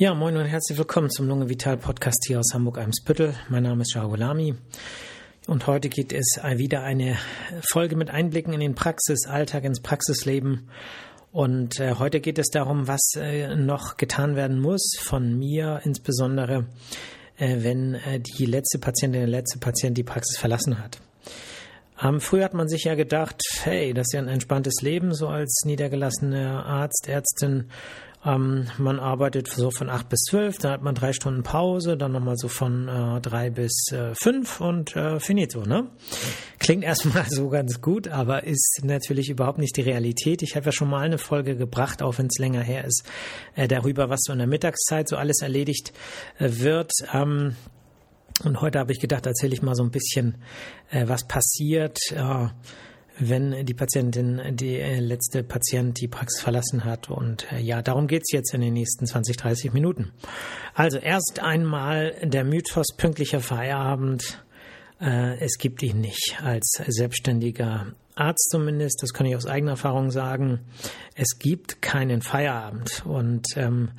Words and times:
Ja, 0.00 0.14
moin 0.14 0.34
und 0.38 0.46
herzlich 0.46 0.78
willkommen 0.78 1.10
zum 1.10 1.28
Lunge 1.28 1.50
Vital 1.50 1.76
Podcast 1.76 2.24
hier 2.26 2.38
aus 2.38 2.54
Hamburg-Eimsbüttel. 2.54 3.34
Mein 3.50 3.64
Name 3.64 3.82
ist 3.82 3.92
Shahulami 3.92 4.54
und 5.46 5.66
heute 5.66 5.90
geht 5.90 6.14
es 6.14 6.40
wieder 6.56 6.82
eine 6.84 7.18
Folge 7.70 7.96
mit 7.96 8.08
Einblicken 8.08 8.54
in 8.54 8.60
den 8.60 8.74
Praxisalltag, 8.74 9.64
ins 9.64 9.82
Praxisleben. 9.82 10.70
Und 11.32 11.80
äh, 11.80 11.96
heute 11.98 12.20
geht 12.20 12.38
es 12.38 12.48
darum, 12.48 12.88
was 12.88 13.12
äh, 13.16 13.54
noch 13.56 13.98
getan 13.98 14.36
werden 14.36 14.58
muss 14.58 14.94
von 14.98 15.38
mir, 15.38 15.82
insbesondere 15.84 16.64
äh, 17.36 17.62
wenn 17.62 17.96
äh, 17.96 18.20
die 18.20 18.46
letzte 18.46 18.78
Patientin, 18.78 19.20
der 19.20 19.28
letzte 19.28 19.58
Patient 19.58 19.98
die 19.98 20.02
Praxis 20.02 20.38
verlassen 20.38 20.82
hat. 20.82 20.98
Ähm, 22.02 22.22
früher 22.22 22.44
hat 22.44 22.54
man 22.54 22.68
sich 22.68 22.84
ja 22.84 22.94
gedacht, 22.94 23.42
hey, 23.64 23.92
das 23.92 24.06
ist 24.06 24.14
ja 24.14 24.20
ein 24.20 24.28
entspanntes 24.28 24.80
Leben, 24.80 25.12
so 25.12 25.28
als 25.28 25.60
niedergelassener 25.66 26.64
Arzt, 26.64 27.06
Ärztin 27.06 27.66
ähm, 28.24 28.66
man 28.76 29.00
arbeitet 29.00 29.48
so 29.48 29.70
von 29.70 29.88
acht 29.88 30.10
bis 30.10 30.20
zwölf, 30.28 30.58
dann 30.58 30.72
hat 30.72 30.82
man 30.82 30.94
drei 30.94 31.12
Stunden 31.12 31.42
Pause, 31.42 31.96
dann 31.96 32.12
nochmal 32.12 32.36
so 32.36 32.48
von 32.48 32.86
äh, 32.88 33.20
drei 33.20 33.48
bis 33.48 33.86
äh, 33.92 34.14
fünf 34.14 34.60
und 34.60 34.94
äh, 34.94 35.18
finito, 35.20 35.62
ne? 35.62 35.86
Klingt 36.58 36.84
erstmal 36.84 37.24
so 37.28 37.48
ganz 37.48 37.80
gut, 37.80 38.08
aber 38.08 38.44
ist 38.44 38.80
natürlich 38.82 39.30
überhaupt 39.30 39.58
nicht 39.58 39.76
die 39.76 39.82
Realität. 39.82 40.42
Ich 40.42 40.54
habe 40.54 40.66
ja 40.66 40.72
schon 40.72 40.90
mal 40.90 41.00
eine 41.00 41.16
Folge 41.16 41.56
gebracht, 41.56 42.02
auch 42.02 42.18
wenn 42.18 42.26
es 42.26 42.38
länger 42.38 42.62
her 42.62 42.84
ist, 42.84 43.04
äh, 43.54 43.66
darüber, 43.66 44.10
was 44.10 44.20
so 44.22 44.32
in 44.32 44.38
der 44.38 44.48
Mittagszeit 44.48 45.08
so 45.08 45.16
alles 45.16 45.40
erledigt 45.40 45.94
äh, 46.38 46.50
wird. 46.50 46.92
Ähm, 47.14 47.56
und 48.44 48.60
heute 48.60 48.78
habe 48.78 48.92
ich 48.92 49.00
gedacht, 49.00 49.24
erzähle 49.26 49.54
ich 49.54 49.62
mal 49.62 49.74
so 49.74 49.82
ein 49.82 49.90
bisschen, 49.90 50.42
äh, 50.90 51.08
was 51.08 51.26
passiert. 51.26 51.98
Wenn 53.22 53.66
die 53.66 53.74
Patientin, 53.74 54.40
die 54.56 54.78
äh, 54.78 54.98
letzte 54.98 55.42
Patient 55.42 56.00
die 56.00 56.08
Praxis 56.08 56.40
verlassen 56.40 56.84
hat. 56.84 57.10
Und 57.10 57.50
äh, 57.52 57.60
ja, 57.60 57.82
darum 57.82 58.06
geht's 58.06 58.32
jetzt 58.32 58.54
in 58.54 58.62
den 58.62 58.72
nächsten 58.72 59.06
20, 59.06 59.36
30 59.36 59.72
Minuten. 59.74 60.10
Also 60.74 60.98
erst 60.98 61.40
einmal 61.42 62.14
der 62.22 62.44
Mythos 62.44 62.96
pünktlicher 62.96 63.40
Feierabend. 63.40 64.42
Äh, 65.00 65.38
es 65.38 65.58
gibt 65.58 65.82
ihn 65.82 66.00
nicht 66.00 66.38
als 66.42 66.82
selbstständiger 66.86 67.88
Arzt 68.14 68.50
zumindest, 68.50 69.02
das 69.02 69.12
kann 69.12 69.26
ich 69.26 69.36
aus 69.36 69.46
eigener 69.46 69.72
Erfahrung 69.72 70.10
sagen. 70.10 70.60
Es 71.14 71.38
gibt 71.38 71.80
keinen 71.82 72.22
Feierabend. 72.22 73.04
Und 73.04 73.46
ähm, 73.56 73.90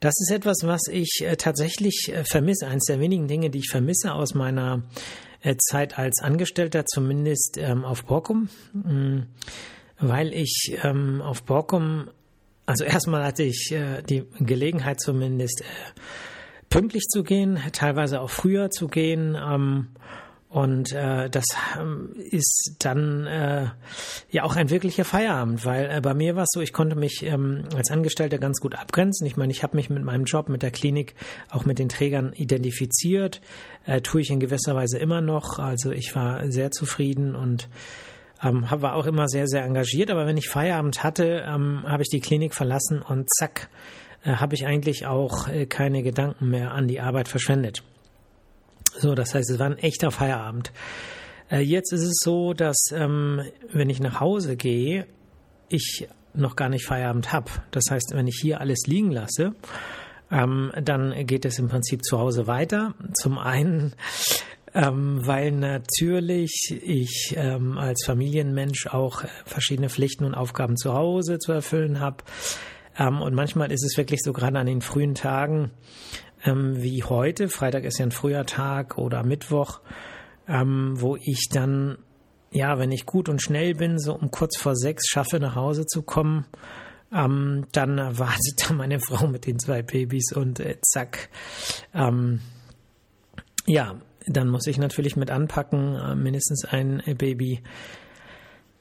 das 0.00 0.14
ist 0.18 0.32
etwas, 0.32 0.58
was 0.62 0.82
ich 0.90 1.24
tatsächlich 1.38 2.12
vermisse. 2.24 2.66
Eines 2.66 2.84
der 2.84 3.00
wenigen 3.00 3.28
Dinge, 3.28 3.50
die 3.50 3.58
ich 3.58 3.68
vermisse 3.68 4.12
aus 4.14 4.34
meiner 4.34 4.82
Zeit 5.58 5.98
als 5.98 6.22
Angestellter, 6.22 6.84
zumindest 6.86 7.56
ähm, 7.58 7.84
auf 7.84 8.04
Borkum, 8.04 8.48
mm, 8.72 9.20
weil 9.98 10.32
ich 10.32 10.78
ähm, 10.82 11.22
auf 11.22 11.42
Borkum, 11.42 12.10
also 12.66 12.84
erstmal 12.84 13.24
hatte 13.24 13.42
ich 13.42 13.72
äh, 13.72 14.02
die 14.02 14.24
Gelegenheit 14.38 15.00
zumindest 15.00 15.62
äh, 15.62 15.64
pünktlich 16.68 17.04
zu 17.04 17.22
gehen, 17.22 17.58
teilweise 17.72 18.20
auch 18.20 18.30
früher 18.30 18.70
zu 18.70 18.88
gehen. 18.88 19.36
Ähm, 19.40 19.88
und 20.50 20.92
äh, 20.92 21.30
das 21.30 21.44
ähm, 21.78 22.12
ist 22.16 22.74
dann 22.80 23.24
äh, 23.24 23.66
ja 24.30 24.42
auch 24.42 24.56
ein 24.56 24.68
wirklicher 24.68 25.04
Feierabend, 25.04 25.64
weil 25.64 25.88
äh, 25.88 26.00
bei 26.00 26.12
mir 26.12 26.34
war 26.34 26.42
es 26.42 26.48
so, 26.52 26.60
ich 26.60 26.72
konnte 26.72 26.96
mich 26.96 27.22
ähm, 27.22 27.68
als 27.76 27.92
Angestellter 27.92 28.38
ganz 28.38 28.60
gut 28.60 28.74
abgrenzen. 28.74 29.28
Ich 29.28 29.36
meine, 29.36 29.52
ich 29.52 29.62
habe 29.62 29.76
mich 29.76 29.90
mit 29.90 30.02
meinem 30.02 30.24
Job, 30.24 30.48
mit 30.48 30.62
der 30.62 30.72
Klinik, 30.72 31.14
auch 31.50 31.66
mit 31.66 31.78
den 31.78 31.88
Trägern 31.88 32.32
identifiziert, 32.32 33.40
äh, 33.86 34.00
tue 34.00 34.22
ich 34.22 34.30
in 34.30 34.40
gewisser 34.40 34.74
Weise 34.74 34.98
immer 34.98 35.20
noch. 35.20 35.60
Also 35.60 35.92
ich 35.92 36.16
war 36.16 36.50
sehr 36.50 36.72
zufrieden 36.72 37.36
und 37.36 37.68
ähm, 38.42 38.66
war 38.68 38.96
auch 38.96 39.06
immer 39.06 39.28
sehr, 39.28 39.46
sehr 39.46 39.62
engagiert. 39.62 40.10
Aber 40.10 40.26
wenn 40.26 40.36
ich 40.36 40.48
Feierabend 40.48 41.04
hatte, 41.04 41.44
ähm, 41.46 41.84
habe 41.86 42.02
ich 42.02 42.08
die 42.08 42.20
Klinik 42.20 42.54
verlassen 42.56 43.02
und 43.02 43.32
zack, 43.32 43.68
äh, 44.24 44.32
habe 44.32 44.56
ich 44.56 44.66
eigentlich 44.66 45.06
auch 45.06 45.46
äh, 45.46 45.66
keine 45.66 46.02
Gedanken 46.02 46.50
mehr 46.50 46.72
an 46.72 46.88
die 46.88 46.98
Arbeit 46.98 47.28
verschwendet. 47.28 47.84
So, 49.00 49.14
das 49.14 49.34
heißt, 49.34 49.50
es 49.50 49.58
war 49.58 49.66
ein 49.66 49.78
echter 49.78 50.10
Feierabend. 50.10 50.72
Äh, 51.50 51.60
jetzt 51.60 51.92
ist 51.92 52.02
es 52.02 52.18
so, 52.22 52.52
dass 52.52 52.76
ähm, 52.92 53.42
wenn 53.72 53.88
ich 53.88 54.00
nach 54.00 54.20
Hause 54.20 54.56
gehe, 54.56 55.06
ich 55.70 56.06
noch 56.34 56.54
gar 56.54 56.68
nicht 56.68 56.84
Feierabend 56.84 57.32
habe. 57.32 57.50
Das 57.70 57.84
heißt, 57.90 58.12
wenn 58.14 58.26
ich 58.26 58.38
hier 58.40 58.60
alles 58.60 58.80
liegen 58.86 59.10
lasse, 59.10 59.54
ähm, 60.30 60.70
dann 60.80 61.14
geht 61.26 61.44
es 61.44 61.58
im 61.58 61.68
Prinzip 61.68 62.04
zu 62.04 62.18
Hause 62.18 62.46
weiter. 62.46 62.94
Zum 63.14 63.38
einen, 63.38 63.94
ähm, 64.74 65.26
weil 65.26 65.50
natürlich 65.52 66.78
ich 66.82 67.34
ähm, 67.36 67.78
als 67.78 68.04
Familienmensch 68.04 68.86
auch 68.88 69.24
verschiedene 69.46 69.88
Pflichten 69.88 70.24
und 70.24 70.34
Aufgaben 70.34 70.76
zu 70.76 70.92
Hause 70.92 71.38
zu 71.38 71.52
erfüllen 71.52 72.00
habe. 72.00 72.18
Ähm, 72.98 73.22
und 73.22 73.34
manchmal 73.34 73.72
ist 73.72 73.84
es 73.84 73.96
wirklich 73.96 74.20
so 74.22 74.32
gerade 74.32 74.58
an 74.58 74.66
den 74.66 74.82
frühen 74.82 75.14
Tagen, 75.14 75.70
ähm, 76.44 76.82
wie 76.82 77.04
heute. 77.04 77.48
Freitag 77.48 77.84
ist 77.84 77.98
ja 77.98 78.06
ein 78.06 78.12
früher 78.12 78.46
Tag 78.46 78.98
oder 78.98 79.22
Mittwoch, 79.22 79.80
ähm, 80.48 80.94
wo 80.96 81.16
ich 81.16 81.48
dann, 81.52 81.98
ja, 82.50 82.78
wenn 82.78 82.92
ich 82.92 83.06
gut 83.06 83.28
und 83.28 83.42
schnell 83.42 83.74
bin, 83.74 83.98
so 83.98 84.14
um 84.14 84.30
kurz 84.30 84.56
vor 84.56 84.76
sechs 84.76 85.08
schaffe, 85.08 85.40
nach 85.40 85.54
Hause 85.54 85.86
zu 85.86 86.02
kommen. 86.02 86.46
Ähm, 87.12 87.66
dann 87.72 87.96
wartet 88.18 88.68
da 88.68 88.74
meine 88.74 89.00
Frau 89.06 89.26
mit 89.26 89.46
den 89.46 89.58
zwei 89.58 89.82
Babys 89.82 90.32
und 90.32 90.60
äh, 90.60 90.78
zack. 90.82 91.28
Ähm, 91.94 92.40
ja, 93.66 93.96
dann 94.26 94.48
muss 94.48 94.66
ich 94.66 94.78
natürlich 94.78 95.16
mit 95.16 95.30
anpacken, 95.30 95.96
äh, 95.96 96.14
mindestens 96.14 96.64
ein 96.64 97.02
Baby 97.18 97.62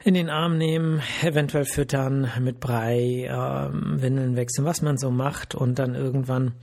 in 0.03 0.13
den 0.13 0.29
Arm 0.29 0.57
nehmen, 0.57 1.01
eventuell 1.23 1.65
füttern, 1.65 2.29
mit 2.39 2.59
Brei, 2.59 3.25
äh, 3.25 4.01
Windeln 4.01 4.35
wechseln, 4.35 4.65
was 4.65 4.81
man 4.81 4.97
so 4.97 5.11
macht 5.11 5.55
und 5.55 5.77
dann 5.77 5.95
irgendwann 5.95 6.53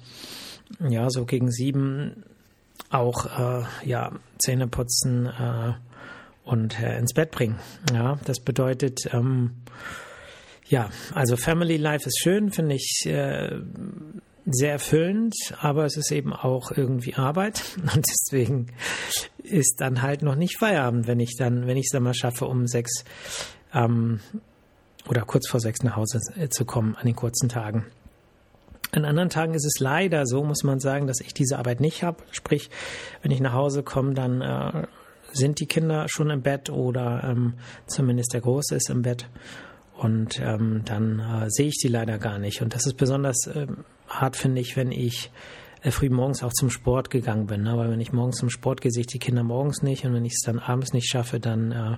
ja, 0.80 1.08
so 1.10 1.24
gegen 1.24 1.50
sieben 1.50 2.24
auch 2.90 3.26
äh, 3.26 3.64
ja, 3.84 4.12
Zähne 4.38 4.68
putzen 4.68 5.26
äh, 5.26 5.72
und 6.44 6.80
äh, 6.80 6.98
ins 6.98 7.14
Bett 7.14 7.30
bringen. 7.30 7.58
Ja, 7.92 8.18
das 8.24 8.40
bedeutet, 8.40 9.00
ähm, 9.12 9.52
ja, 10.68 10.90
also 11.14 11.36
Family 11.36 11.76
Life 11.76 12.06
ist 12.06 12.20
schön, 12.20 12.50
finde 12.50 12.74
ich 12.74 13.04
äh, 13.06 13.60
sehr 14.46 14.72
erfüllend, 14.72 15.34
aber 15.60 15.84
es 15.84 15.96
ist 15.96 16.12
eben 16.12 16.32
auch 16.32 16.70
irgendwie 16.70 17.14
Arbeit 17.14 17.62
und 17.94 18.04
deswegen 18.08 18.68
ist 19.42 19.80
dann 19.80 20.02
halt 20.02 20.22
noch 20.22 20.36
nicht 20.36 20.58
Feierabend, 20.58 21.06
wenn 21.06 21.20
ich 21.20 21.36
dann, 21.36 21.66
wenn 21.66 21.76
ich 21.76 21.86
es 21.86 21.92
dann 21.92 22.02
mal 22.02 22.14
schaffe, 22.14 22.46
um 22.46 22.66
sechs 22.66 23.04
ähm, 23.74 24.20
oder 25.08 25.22
kurz 25.22 25.48
vor 25.48 25.60
sechs 25.60 25.82
nach 25.82 25.96
Hause 25.96 26.20
äh, 26.36 26.48
zu 26.48 26.64
kommen 26.64 26.96
an 26.96 27.06
den 27.06 27.16
kurzen 27.16 27.48
Tagen. 27.48 27.86
An 28.92 29.04
anderen 29.04 29.30
Tagen 29.30 29.54
ist 29.54 29.66
es 29.66 29.80
leider 29.80 30.26
so, 30.26 30.44
muss 30.44 30.62
man 30.62 30.80
sagen, 30.80 31.06
dass 31.06 31.20
ich 31.20 31.34
diese 31.34 31.58
Arbeit 31.58 31.80
nicht 31.80 32.02
habe. 32.02 32.22
Sprich, 32.30 32.70
wenn 33.22 33.30
ich 33.30 33.40
nach 33.40 33.52
Hause 33.52 33.82
komme, 33.82 34.14
dann 34.14 34.40
äh, 34.40 34.86
sind 35.32 35.60
die 35.60 35.66
Kinder 35.66 36.06
schon 36.08 36.30
im 36.30 36.42
Bett 36.42 36.70
oder 36.70 37.24
ähm, 37.24 37.54
zumindest 37.86 38.32
der 38.32 38.40
Große 38.40 38.74
ist 38.74 38.90
im 38.90 39.02
Bett. 39.02 39.28
Und 39.96 40.40
ähm, 40.40 40.82
dann 40.84 41.20
äh, 41.20 41.50
sehe 41.50 41.68
ich 41.68 41.78
die 41.82 41.88
leider 41.88 42.18
gar 42.18 42.38
nicht. 42.38 42.62
Und 42.62 42.74
das 42.74 42.86
ist 42.86 42.96
besonders 42.96 43.46
äh, 43.46 43.66
hart, 44.08 44.36
finde 44.36 44.60
ich, 44.60 44.76
wenn 44.76 44.92
ich 44.92 45.30
äh, 45.82 45.90
früh 45.90 46.10
morgens 46.10 46.42
auch 46.42 46.52
zum 46.52 46.70
Sport 46.70 47.10
gegangen 47.10 47.46
bin. 47.46 47.62
Ne? 47.62 47.76
Weil 47.76 47.90
wenn 47.90 48.00
ich 48.00 48.12
morgens 48.12 48.36
zum 48.36 48.50
Sport 48.50 48.80
gehe, 48.80 48.92
sehe 48.92 49.02
ich 49.02 49.06
die 49.06 49.18
Kinder 49.18 49.42
morgens 49.42 49.82
nicht. 49.82 50.04
Und 50.04 50.12
wenn 50.12 50.24
ich 50.24 50.34
es 50.34 50.42
dann 50.44 50.58
abends 50.58 50.92
nicht 50.92 51.08
schaffe, 51.08 51.40
dann 51.40 51.72
äh, 51.72 51.96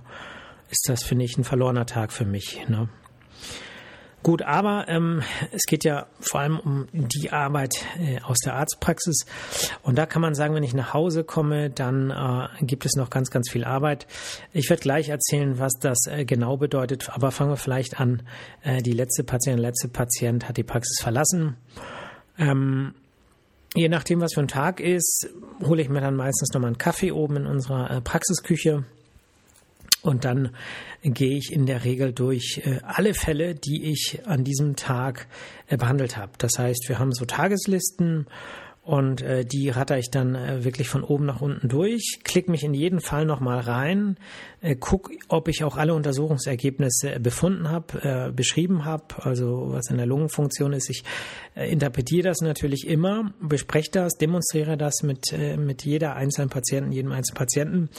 ist 0.70 0.88
das, 0.88 1.02
finde 1.02 1.24
ich, 1.24 1.36
ein 1.36 1.44
verlorener 1.44 1.86
Tag 1.86 2.12
für 2.12 2.24
mich. 2.24 2.68
Ne? 2.68 2.88
Gut, 4.24 4.42
aber 4.42 4.86
ähm, 4.88 5.22
es 5.52 5.62
geht 5.64 5.84
ja 5.84 6.06
vor 6.18 6.40
allem 6.40 6.58
um 6.58 6.88
die 6.92 7.30
Arbeit 7.30 7.74
äh, 8.00 8.20
aus 8.22 8.38
der 8.38 8.54
Arztpraxis. 8.54 9.26
Und 9.82 9.96
da 9.96 10.06
kann 10.06 10.20
man 10.20 10.34
sagen, 10.34 10.54
wenn 10.54 10.64
ich 10.64 10.74
nach 10.74 10.92
Hause 10.92 11.22
komme, 11.22 11.70
dann 11.70 12.10
äh, 12.10 12.64
gibt 12.64 12.84
es 12.84 12.96
noch 12.96 13.10
ganz, 13.10 13.30
ganz 13.30 13.48
viel 13.48 13.64
Arbeit. 13.64 14.06
Ich 14.52 14.68
werde 14.70 14.82
gleich 14.82 15.08
erzählen, 15.08 15.58
was 15.60 15.72
das 15.80 16.06
äh, 16.06 16.24
genau 16.24 16.56
bedeutet. 16.56 17.10
Aber 17.10 17.30
fangen 17.30 17.50
wir 17.50 17.56
vielleicht 17.56 18.00
an. 18.00 18.22
Äh, 18.62 18.82
die 18.82 18.92
letzte 18.92 19.22
Patientin, 19.22 19.62
letzte 19.62 19.88
Patient 19.88 20.48
hat 20.48 20.56
die 20.56 20.64
Praxis 20.64 20.98
verlassen. 21.00 21.56
Ähm, 22.38 22.94
je 23.74 23.88
nachdem, 23.88 24.20
was 24.20 24.34
für 24.34 24.40
ein 24.40 24.48
Tag 24.48 24.80
ist, 24.80 25.28
hole 25.64 25.80
ich 25.80 25.88
mir 25.88 26.00
dann 26.00 26.16
meistens 26.16 26.52
nochmal 26.52 26.68
einen 26.68 26.78
Kaffee 26.78 27.12
oben 27.12 27.36
in 27.36 27.46
unserer 27.46 27.90
äh, 27.90 28.00
Praxisküche 28.00 28.84
und 30.02 30.24
dann 30.24 30.50
gehe 31.02 31.36
ich 31.36 31.52
in 31.52 31.66
der 31.66 31.84
Regel 31.84 32.12
durch 32.12 32.62
äh, 32.64 32.78
alle 32.84 33.14
Fälle, 33.14 33.54
die 33.54 33.90
ich 33.90 34.20
an 34.26 34.44
diesem 34.44 34.76
Tag 34.76 35.26
äh, 35.66 35.76
behandelt 35.76 36.16
habe. 36.16 36.32
Das 36.38 36.52
heißt, 36.58 36.88
wir 36.88 36.98
haben 36.98 37.12
so 37.12 37.24
Tageslisten 37.24 38.26
und 38.82 39.20
äh, 39.20 39.44
die 39.44 39.68
ratter 39.68 39.98
ich 39.98 40.10
dann 40.10 40.64
wirklich 40.64 40.88
von 40.88 41.02
oben 41.02 41.26
nach 41.26 41.42
unten 41.42 41.68
durch, 41.68 42.20
klick 42.24 42.48
mich 42.48 42.62
in 42.62 42.72
jeden 42.72 43.00
Fall 43.00 43.26
nochmal 43.26 43.60
rein, 43.60 44.16
äh, 44.62 44.76
guck, 44.78 45.10
ob 45.28 45.48
ich 45.48 45.62
auch 45.64 45.76
alle 45.76 45.94
Untersuchungsergebnisse 45.94 47.20
befunden 47.20 47.68
habe, 47.68 48.32
beschrieben 48.34 48.84
habe, 48.84 49.04
also 49.18 49.72
was 49.72 49.90
in 49.90 49.98
der 49.98 50.06
Lungenfunktion 50.06 50.72
ist. 50.72 50.88
Ich 50.88 51.02
interpretiere 51.54 52.28
das 52.28 52.40
natürlich 52.40 52.86
immer, 52.86 53.34
bespreche 53.40 53.90
das, 53.90 54.14
demonstriere 54.14 54.78
das 54.78 55.02
mit, 55.02 55.34
mit 55.58 55.84
jeder 55.84 56.16
einzelnen 56.16 56.48
Patienten, 56.48 56.92
jedem 56.92 57.12
einzelnen 57.12 57.36
Patienten 57.36 57.90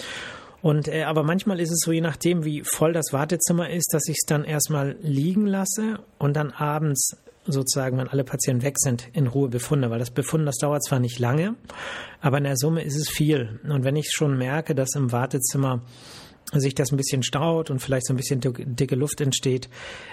und 0.62 0.88
äh, 0.88 1.04
aber 1.04 1.24
manchmal 1.24 1.60
ist 1.60 1.72
es 1.72 1.80
so, 1.84 1.92
je 1.92 2.02
nachdem, 2.02 2.44
wie 2.46 2.64
voll 2.64 2.94
das 2.94 3.14
Wartezimmer 3.14 3.70
ist, 3.70 3.94
dass 3.94 4.08
ich 4.08 4.18
es 4.22 4.26
dann 4.26 4.44
erstmal 4.44 4.98
liegen 5.02 5.46
lasse 5.46 6.00
und 6.18 6.36
dann 6.36 6.52
abends 6.52 7.18
sozusagen, 7.46 7.98
wenn 7.98 8.08
alle 8.08 8.24
Patienten 8.24 8.64
weg 8.64 8.76
sind, 8.78 9.08
in 9.14 9.28
Ruhe 9.28 9.50
Befunde, 9.50 9.90
weil 9.90 10.00
das 10.00 10.12
Befunden, 10.12 10.46
das 10.46 10.58
dauert 10.58 10.84
zwar 10.84 11.00
nicht 11.00 11.20
lange, 11.20 11.56
aber 12.22 12.38
in 12.38 12.44
der 12.44 12.58
Summe 12.58 12.84
ist 12.84 12.96
es 12.96 13.10
viel. 13.10 13.60
Und 13.64 13.84
wenn 13.84 13.96
ich 13.96 14.12
schon 14.12 14.38
merke, 14.38 14.76
dass 14.76 14.96
im 14.96 15.12
Wartezimmer 15.12 15.82
sich 16.52 16.76
das 16.76 16.92
ein 16.92 16.98
bisschen 16.98 17.24
staut 17.24 17.70
und 17.70 17.80
vielleicht 17.80 18.08
so 18.08 18.14
ein 18.14 18.18
bisschen 18.18 18.42
dicke 18.42 18.96
Luft 18.96 19.22
entsteht, 19.22 19.70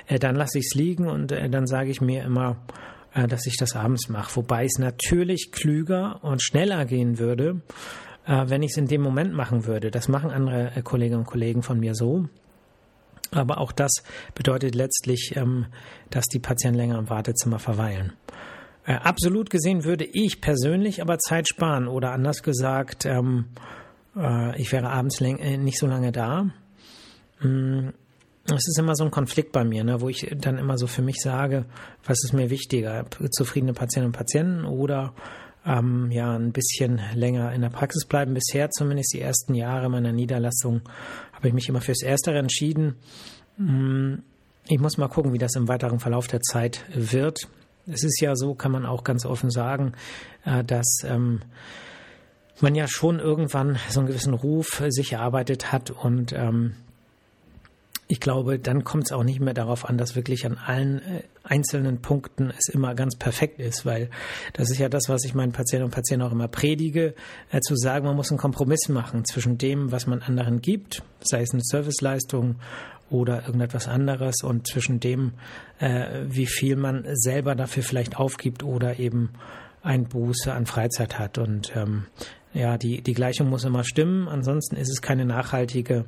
äh, 0.06 0.18
dann 0.18 0.36
lasse 0.36 0.58
ich 0.58 0.66
es 0.66 0.74
liegen 0.74 1.08
und 1.08 1.32
äh, 1.32 1.48
dann 1.48 1.66
sage 1.66 1.90
ich 1.90 2.00
mir 2.00 2.24
immer, 2.24 2.58
äh, 3.14 3.26
dass 3.26 3.46
ich 3.46 3.56
das 3.56 3.74
abends 3.74 4.08
mache. 4.08 4.36
Wobei 4.36 4.64
es 4.64 4.78
natürlich 4.78 5.50
klüger 5.50 6.22
und 6.22 6.42
schneller 6.42 6.84
gehen 6.84 7.18
würde, 7.18 7.62
wenn 8.26 8.62
ich 8.62 8.72
es 8.72 8.76
in 8.76 8.88
dem 8.88 9.02
Moment 9.02 9.34
machen 9.34 9.66
würde. 9.66 9.90
Das 9.90 10.08
machen 10.08 10.30
andere 10.30 10.72
Kolleginnen 10.82 11.20
und 11.20 11.26
Kollegen 11.26 11.62
von 11.62 11.78
mir 11.78 11.94
so. 11.94 12.28
Aber 13.30 13.58
auch 13.58 13.72
das 13.72 14.02
bedeutet 14.34 14.74
letztlich, 14.74 15.34
ähm, 15.36 15.66
dass 16.10 16.26
die 16.26 16.38
Patienten 16.38 16.78
länger 16.78 16.98
im 16.98 17.10
Wartezimmer 17.10 17.58
verweilen. 17.58 18.12
Absolut 18.86 19.50
gesehen 19.50 19.82
würde 19.82 20.04
ich 20.04 20.40
persönlich 20.40 21.02
aber 21.02 21.18
Zeit 21.18 21.48
sparen 21.48 21.88
oder 21.88 22.12
anders 22.12 22.44
gesagt, 22.44 23.04
ähm, 23.04 23.46
äh, 24.16 24.60
ich 24.60 24.70
wäre 24.70 24.88
abends 24.90 25.20
äh, 25.20 25.56
nicht 25.56 25.80
so 25.80 25.88
lange 25.88 26.12
da. 26.12 26.44
Mm, 27.40 27.88
es 28.44 28.68
ist 28.68 28.78
immer 28.78 28.94
so 28.94 29.02
ein 29.02 29.10
Konflikt 29.10 29.50
bei 29.50 29.64
mir, 29.64 29.82
ne, 29.82 30.00
wo 30.00 30.08
ich 30.08 30.32
dann 30.38 30.56
immer 30.56 30.78
so 30.78 30.86
für 30.86 31.02
mich 31.02 31.16
sage, 31.20 31.64
was 32.04 32.22
ist 32.22 32.32
mir 32.32 32.48
wichtiger, 32.48 33.06
zufriedene 33.30 33.72
Patientinnen 33.72 34.14
und 34.14 34.16
Patienten 34.16 34.64
oder 34.64 35.14
ähm, 35.66 36.10
ja 36.10 36.36
ein 36.36 36.52
bisschen 36.52 37.00
länger 37.14 37.52
in 37.52 37.60
der 37.60 37.70
Praxis 37.70 38.06
bleiben. 38.06 38.34
Bisher 38.34 38.70
zumindest 38.70 39.12
die 39.12 39.20
ersten 39.20 39.54
Jahre 39.54 39.88
meiner 39.88 40.12
Niederlassung 40.12 40.82
habe 41.32 41.48
ich 41.48 41.54
mich 41.54 41.68
immer 41.68 41.80
fürs 41.80 42.02
Erstere 42.02 42.38
entschieden. 42.38 42.96
Mm, 43.56 44.14
ich 44.68 44.78
muss 44.78 44.96
mal 44.96 45.08
gucken, 45.08 45.32
wie 45.32 45.38
das 45.38 45.54
im 45.56 45.68
weiteren 45.68 45.98
Verlauf 45.98 46.28
der 46.28 46.40
Zeit 46.40 46.84
wird. 46.92 47.48
Es 47.86 48.04
ist 48.04 48.20
ja 48.20 48.34
so, 48.34 48.54
kann 48.54 48.72
man 48.72 48.86
auch 48.86 49.04
ganz 49.04 49.26
offen 49.26 49.50
sagen, 49.50 49.92
äh, 50.44 50.64
dass 50.64 51.02
ähm, 51.04 51.42
man 52.60 52.74
ja 52.74 52.86
schon 52.88 53.18
irgendwann 53.18 53.78
so 53.90 54.00
einen 54.00 54.08
gewissen 54.08 54.34
Ruf 54.34 54.82
sich 54.88 55.12
erarbeitet 55.12 55.72
hat 55.72 55.90
und 55.90 56.32
ähm, 56.32 56.74
ich 58.08 58.20
glaube, 58.20 58.58
dann 58.58 58.84
kommt 58.84 59.06
es 59.06 59.12
auch 59.12 59.24
nicht 59.24 59.40
mehr 59.40 59.54
darauf 59.54 59.88
an, 59.88 59.98
dass 59.98 60.14
wirklich 60.14 60.46
an 60.46 60.58
allen 60.58 60.98
äh, 60.98 61.22
einzelnen 61.42 62.00
Punkten 62.00 62.52
es 62.56 62.68
immer 62.68 62.94
ganz 62.94 63.16
perfekt 63.16 63.58
ist, 63.58 63.84
weil 63.84 64.10
das 64.52 64.70
ist 64.70 64.78
ja 64.78 64.88
das, 64.88 65.08
was 65.08 65.24
ich 65.24 65.34
meinen 65.34 65.52
Patienten 65.52 65.84
und 65.84 65.90
Patienten 65.90 66.24
auch 66.24 66.32
immer 66.32 66.48
predige, 66.48 67.14
äh, 67.50 67.60
zu 67.60 67.74
sagen, 67.74 68.06
man 68.06 68.16
muss 68.16 68.30
einen 68.30 68.38
Kompromiss 68.38 68.88
machen 68.88 69.24
zwischen 69.24 69.58
dem, 69.58 69.90
was 69.90 70.06
man 70.06 70.22
anderen 70.22 70.60
gibt, 70.60 71.02
sei 71.20 71.42
es 71.42 71.52
eine 71.52 71.62
Serviceleistung 71.64 72.56
oder 73.10 73.46
irgendetwas 73.46 73.88
anderes 73.88 74.42
und 74.42 74.66
zwischen 74.66 75.00
dem, 75.00 75.32
äh, 75.78 76.24
wie 76.26 76.46
viel 76.46 76.76
man 76.76 77.04
selber 77.12 77.54
dafür 77.54 77.82
vielleicht 77.82 78.16
aufgibt 78.16 78.62
oder 78.62 78.98
eben 78.98 79.30
ein 79.82 80.08
Buße 80.08 80.52
an 80.52 80.66
Freizeit 80.66 81.18
hat. 81.18 81.38
Und 81.38 81.72
ähm, 81.76 82.06
ja, 82.54 82.78
die, 82.78 83.02
die 83.02 83.14
Gleichung 83.14 83.48
muss 83.48 83.64
immer 83.64 83.84
stimmen, 83.84 84.28
ansonsten 84.28 84.76
ist 84.76 84.90
es 84.90 85.02
keine 85.02 85.24
nachhaltige, 85.24 86.04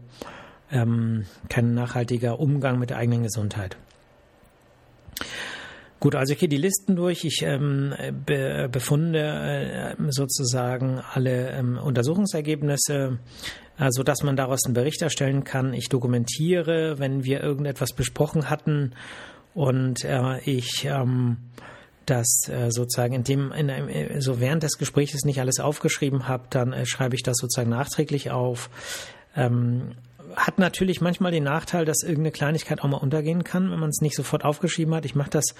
ähm, 0.70 1.25
kein 1.49 1.75
nachhaltiger 1.75 2.38
Umgang 2.38 2.79
mit 2.79 2.91
der 2.91 2.99
eigenen 2.99 3.23
Gesundheit. 3.23 3.76
Gut, 6.00 6.15
also 6.15 6.32
ich 6.32 6.38
gehe 6.38 6.49
die 6.49 6.59
Listen 6.59 6.94
durch. 6.94 7.25
Ich 7.25 7.43
ähm, 7.43 7.93
be 8.25 8.69
befunde 8.70 9.97
äh, 9.99 10.03
sozusagen 10.11 11.00
alle 11.12 11.50
ähm, 11.50 11.76
Untersuchungsergebnisse, 11.76 13.19
äh, 13.79 13.88
so 13.91 14.05
dass 14.05 14.23
man 14.23 14.37
daraus 14.37 14.65
einen 14.65 14.75
Bericht 14.75 15.03
erstellen 15.03 15.43
kann. 15.43 15.75
Ich 15.75 15.88
dokumentiere, 15.88 17.00
wenn 17.00 17.25
wir 17.25 17.43
irgendetwas 17.43 17.94
besprochen 17.94 18.49
hatten 18.49 18.93
und 19.55 20.05
äh, 20.05 20.38
ich 20.44 20.85
ähm, 20.85 21.38
das 22.06 22.49
äh, 22.49 22.71
sozusagen 22.71 23.14
in 23.14 23.25
dem, 23.25 23.53
in 23.53 23.69
einem, 23.69 23.88
äh, 23.88 24.21
so 24.21 24.41
während 24.41 24.62
des 24.62 24.79
Gesprächs 24.79 25.25
nicht 25.25 25.41
alles 25.41 25.59
aufgeschrieben 25.59 26.29
habe, 26.29 26.44
dann 26.50 26.73
äh, 26.73 26.87
schreibe 26.87 27.17
ich 27.17 27.23
das 27.23 27.37
sozusagen 27.38 27.71
nachträglich 27.71 28.31
auf. 28.31 28.71
Ähm, 29.35 29.97
hat 30.36 30.58
natürlich 30.58 31.00
manchmal 31.00 31.32
den 31.32 31.44
Nachteil, 31.44 31.84
dass 31.84 32.02
irgendeine 32.02 32.32
Kleinigkeit 32.32 32.80
auch 32.80 32.88
mal 32.88 32.98
untergehen 32.98 33.44
kann, 33.44 33.70
wenn 33.70 33.78
man 33.78 33.90
es 33.90 34.00
nicht 34.00 34.16
sofort 34.16 34.44
aufgeschrieben 34.44 34.94
hat. 34.94 35.04
Ich 35.04 35.14
mache 35.14 35.30
das 35.30 35.54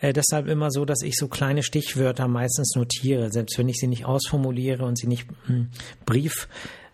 äh, 0.00 0.12
deshalb 0.12 0.48
immer 0.48 0.70
so, 0.70 0.84
dass 0.84 1.02
ich 1.02 1.16
so 1.16 1.28
kleine 1.28 1.62
Stichwörter 1.62 2.28
meistens 2.28 2.74
notiere, 2.74 3.30
selbst 3.30 3.58
wenn 3.58 3.68
ich 3.68 3.78
sie 3.78 3.86
nicht 3.86 4.04
ausformuliere 4.04 4.84
und 4.84 4.98
sie 4.98 5.06
nicht 5.06 5.26
hm, 5.46 5.68
Brief 6.04 6.48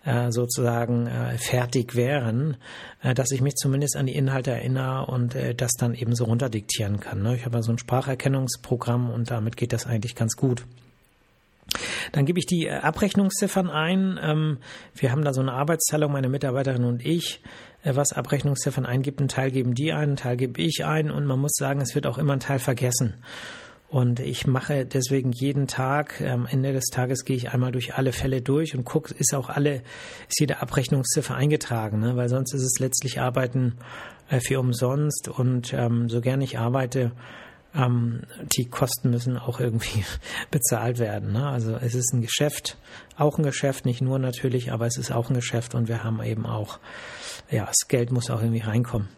äh, 0.05 0.31
sozusagen 0.31 1.07
äh, 1.07 1.37
fertig 1.39 1.95
wären, 1.95 2.57
dass 3.03 3.31
ich 3.31 3.41
mich 3.41 3.55
zumindest 3.55 3.97
an 3.97 4.07
die 4.07 4.15
Inhalte 4.15 4.51
erinnere 4.51 5.07
und 5.07 5.35
das 5.57 5.73
dann 5.73 5.95
eben 5.95 6.15
so 6.15 6.25
runterdiktieren 6.25 7.01
kann. 7.01 7.23
Ne? 7.23 7.37
Ich 7.37 7.47
habe 7.47 7.57
ja 7.57 7.63
so 7.63 7.73
ein 7.73 7.79
Spracherkennungsprogramm 7.79 9.11
und 9.11 9.31
damit 9.31 9.57
geht 9.57 9.73
das 9.73 9.87
eigentlich 9.87 10.15
ganz 10.15 10.37
gut. 10.37 10.65
Dann 12.13 12.27
gebe 12.27 12.39
ich 12.39 12.47
die 12.47 12.67
äh, 12.67 12.73
Abrechnungsziffern 12.73 13.71
ein. 13.71 14.19
Ähm, 14.23 14.59
wir 14.95 15.13
haben 15.13 15.25
da 15.25 15.33
so 15.33 15.41
eine 15.41 15.53
Arbeitsteilung, 15.53 16.13
meine 16.13 16.29
Mitarbeiterin 16.29 16.85
und 16.85 17.05
ich, 17.05 17.43
äh, 17.83 17.95
was 17.95 18.13
Abrechnungsziffern 18.13 18.87
eingibt. 18.87 19.21
Ein 19.21 19.29
Teil 19.29 19.51
geben 19.51 19.75
die 19.75 19.93
ein, 19.93 20.11
ein 20.11 20.17
Teil 20.17 20.37
gebe 20.37 20.61
ich 20.61 20.85
ein 20.85 21.11
und 21.11 21.27
man 21.27 21.39
muss 21.39 21.53
sagen, 21.55 21.81
es 21.81 21.95
wird 21.95 22.07
auch 22.07 22.19
immer 22.19 22.35
ein 22.35 22.41
Teil 22.41 22.59
vergessen. 22.59 23.15
Und 23.91 24.21
ich 24.21 24.47
mache 24.47 24.87
deswegen 24.87 25.33
jeden 25.33 25.67
Tag, 25.67 26.21
am 26.21 26.47
Ende 26.47 26.73
des 26.73 26.87
Tages 26.87 27.25
gehe 27.25 27.37
ich 27.37 27.51
einmal 27.51 27.73
durch 27.73 27.95
alle 27.95 28.13
Fälle 28.13 28.41
durch 28.41 28.77
und 28.77 28.85
gucke, 28.85 29.13
ist 29.15 29.35
auch 29.35 29.49
alle, 29.49 29.83
ist 30.29 30.39
jede 30.39 30.63
Abrechnungsziffer 30.63 31.35
eingetragen, 31.35 31.99
ne? 31.99 32.15
weil 32.15 32.29
sonst 32.29 32.55
ist 32.55 32.63
es 32.63 32.79
letztlich 32.79 33.21
Arbeiten 33.21 33.79
äh, 34.29 34.39
für 34.39 34.61
umsonst 34.61 35.27
und 35.27 35.73
ähm, 35.73 36.09
so 36.09 36.21
gern 36.21 36.41
ich 36.41 36.57
arbeite, 36.57 37.11
ähm, 37.75 38.23
die 38.57 38.67
Kosten 38.67 39.11
müssen 39.11 39.37
auch 39.39 39.61
irgendwie 39.61 40.05
bezahlt 40.51 40.99
werden. 40.99 41.33
Ne? 41.33 41.47
Also 41.49 41.77
es 41.77 41.95
ist 41.95 42.13
ein 42.13 42.23
Geschäft, 42.23 42.79
auch 43.17 43.39
ein 43.39 43.45
Geschäft, 43.45 43.85
nicht 43.85 44.01
nur 44.01 44.19
natürlich, 44.19 44.73
aber 44.73 44.87
es 44.87 44.97
ist 44.97 45.13
auch 45.13 45.31
ein 45.31 45.35
Geschäft 45.35 45.75
und 45.75 45.89
wir 45.89 46.05
haben 46.05 46.23
eben 46.23 46.47
auch, 46.47 46.79
ja, 47.51 47.67
das 47.67 47.89
Geld 47.89 48.11
muss 48.11 48.31
auch 48.31 48.41
irgendwie 48.41 48.61
reinkommen. 48.61 49.09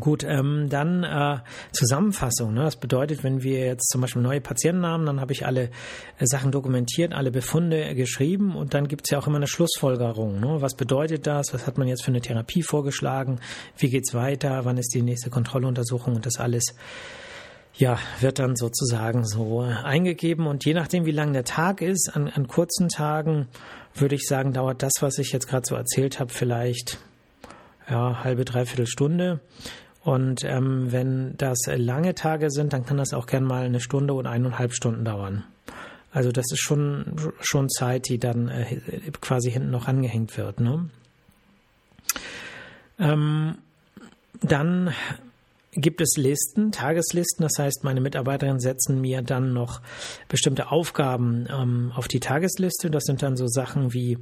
Gut, 0.00 0.24
ähm, 0.24 0.68
dann 0.70 1.04
äh, 1.04 1.40
Zusammenfassung. 1.72 2.54
Ne? 2.54 2.62
Das 2.64 2.76
bedeutet, 2.76 3.22
wenn 3.22 3.42
wir 3.42 3.58
jetzt 3.66 3.90
zum 3.90 4.00
Beispiel 4.00 4.22
neue 4.22 4.40
Patienten 4.40 4.86
haben, 4.86 5.04
dann 5.04 5.20
habe 5.20 5.34
ich 5.34 5.44
alle 5.44 5.64
äh, 6.18 6.24
Sachen 6.24 6.50
dokumentiert, 6.50 7.12
alle 7.12 7.30
Befunde 7.30 7.94
geschrieben 7.94 8.56
und 8.56 8.72
dann 8.72 8.88
gibt 8.88 9.02
es 9.04 9.10
ja 9.10 9.18
auch 9.18 9.26
immer 9.26 9.36
eine 9.36 9.46
Schlussfolgerung. 9.46 10.40
Ne? 10.40 10.62
Was 10.62 10.76
bedeutet 10.76 11.26
das? 11.26 11.52
Was 11.52 11.66
hat 11.66 11.76
man 11.76 11.88
jetzt 11.88 12.04
für 12.04 12.10
eine 12.10 12.22
Therapie 12.22 12.62
vorgeschlagen? 12.62 13.38
Wie 13.76 13.90
geht's 13.90 14.14
weiter? 14.14 14.64
Wann 14.64 14.78
ist 14.78 14.94
die 14.94 15.02
nächste 15.02 15.28
Kontrolluntersuchung? 15.28 16.16
Und 16.16 16.24
das 16.24 16.38
alles 16.38 16.74
ja, 17.74 17.98
wird 18.20 18.38
dann 18.38 18.56
sozusagen 18.56 19.26
so 19.26 19.60
eingegeben 19.60 20.46
und 20.46 20.64
je 20.64 20.72
nachdem, 20.72 21.04
wie 21.04 21.10
lang 21.10 21.34
der 21.34 21.44
Tag 21.44 21.82
ist, 21.82 22.10
an, 22.14 22.28
an 22.28 22.48
kurzen 22.48 22.88
Tagen 22.88 23.48
würde 23.94 24.14
ich 24.14 24.26
sagen, 24.26 24.54
dauert 24.54 24.82
das, 24.82 24.92
was 25.00 25.18
ich 25.18 25.32
jetzt 25.32 25.48
gerade 25.48 25.66
so 25.66 25.74
erzählt 25.74 26.18
habe, 26.18 26.32
vielleicht 26.32 26.98
ja, 27.88 28.22
halbe, 28.24 28.44
dreiviertel 28.44 28.86
Stunde. 28.86 29.40
Und 30.04 30.44
ähm, 30.44 30.90
wenn 30.90 31.36
das 31.36 31.58
lange 31.66 32.14
Tage 32.14 32.50
sind, 32.50 32.72
dann 32.72 32.84
kann 32.84 32.96
das 32.96 33.12
auch 33.12 33.26
gern 33.26 33.44
mal 33.44 33.64
eine 33.64 33.80
Stunde 33.80 34.14
oder 34.14 34.30
eineinhalb 34.30 34.74
Stunden 34.74 35.04
dauern. 35.04 35.44
Also 36.12 36.32
das 36.32 36.46
ist 36.52 36.60
schon, 36.60 37.32
schon 37.40 37.70
Zeit, 37.70 38.08
die 38.08 38.18
dann 38.18 38.48
äh, 38.48 38.80
quasi 39.20 39.50
hinten 39.50 39.70
noch 39.70 39.88
angehängt 39.88 40.36
wird. 40.36 40.60
Ne? 40.60 40.90
Ähm, 42.98 43.56
dann 44.42 44.92
gibt 45.72 46.00
es 46.00 46.16
Listen, 46.16 46.70
Tageslisten. 46.70 47.42
Das 47.42 47.58
heißt, 47.58 47.82
meine 47.84 48.00
Mitarbeiterinnen 48.00 48.60
setzen 48.60 49.00
mir 49.00 49.22
dann 49.22 49.52
noch 49.52 49.80
bestimmte 50.28 50.70
Aufgaben 50.70 51.48
ähm, 51.50 51.90
auf 51.94 52.06
die 52.08 52.20
Tagesliste. 52.20 52.90
Das 52.90 53.04
sind 53.04 53.22
dann 53.22 53.36
so 53.36 53.46
Sachen 53.46 53.92
wie 53.92 54.18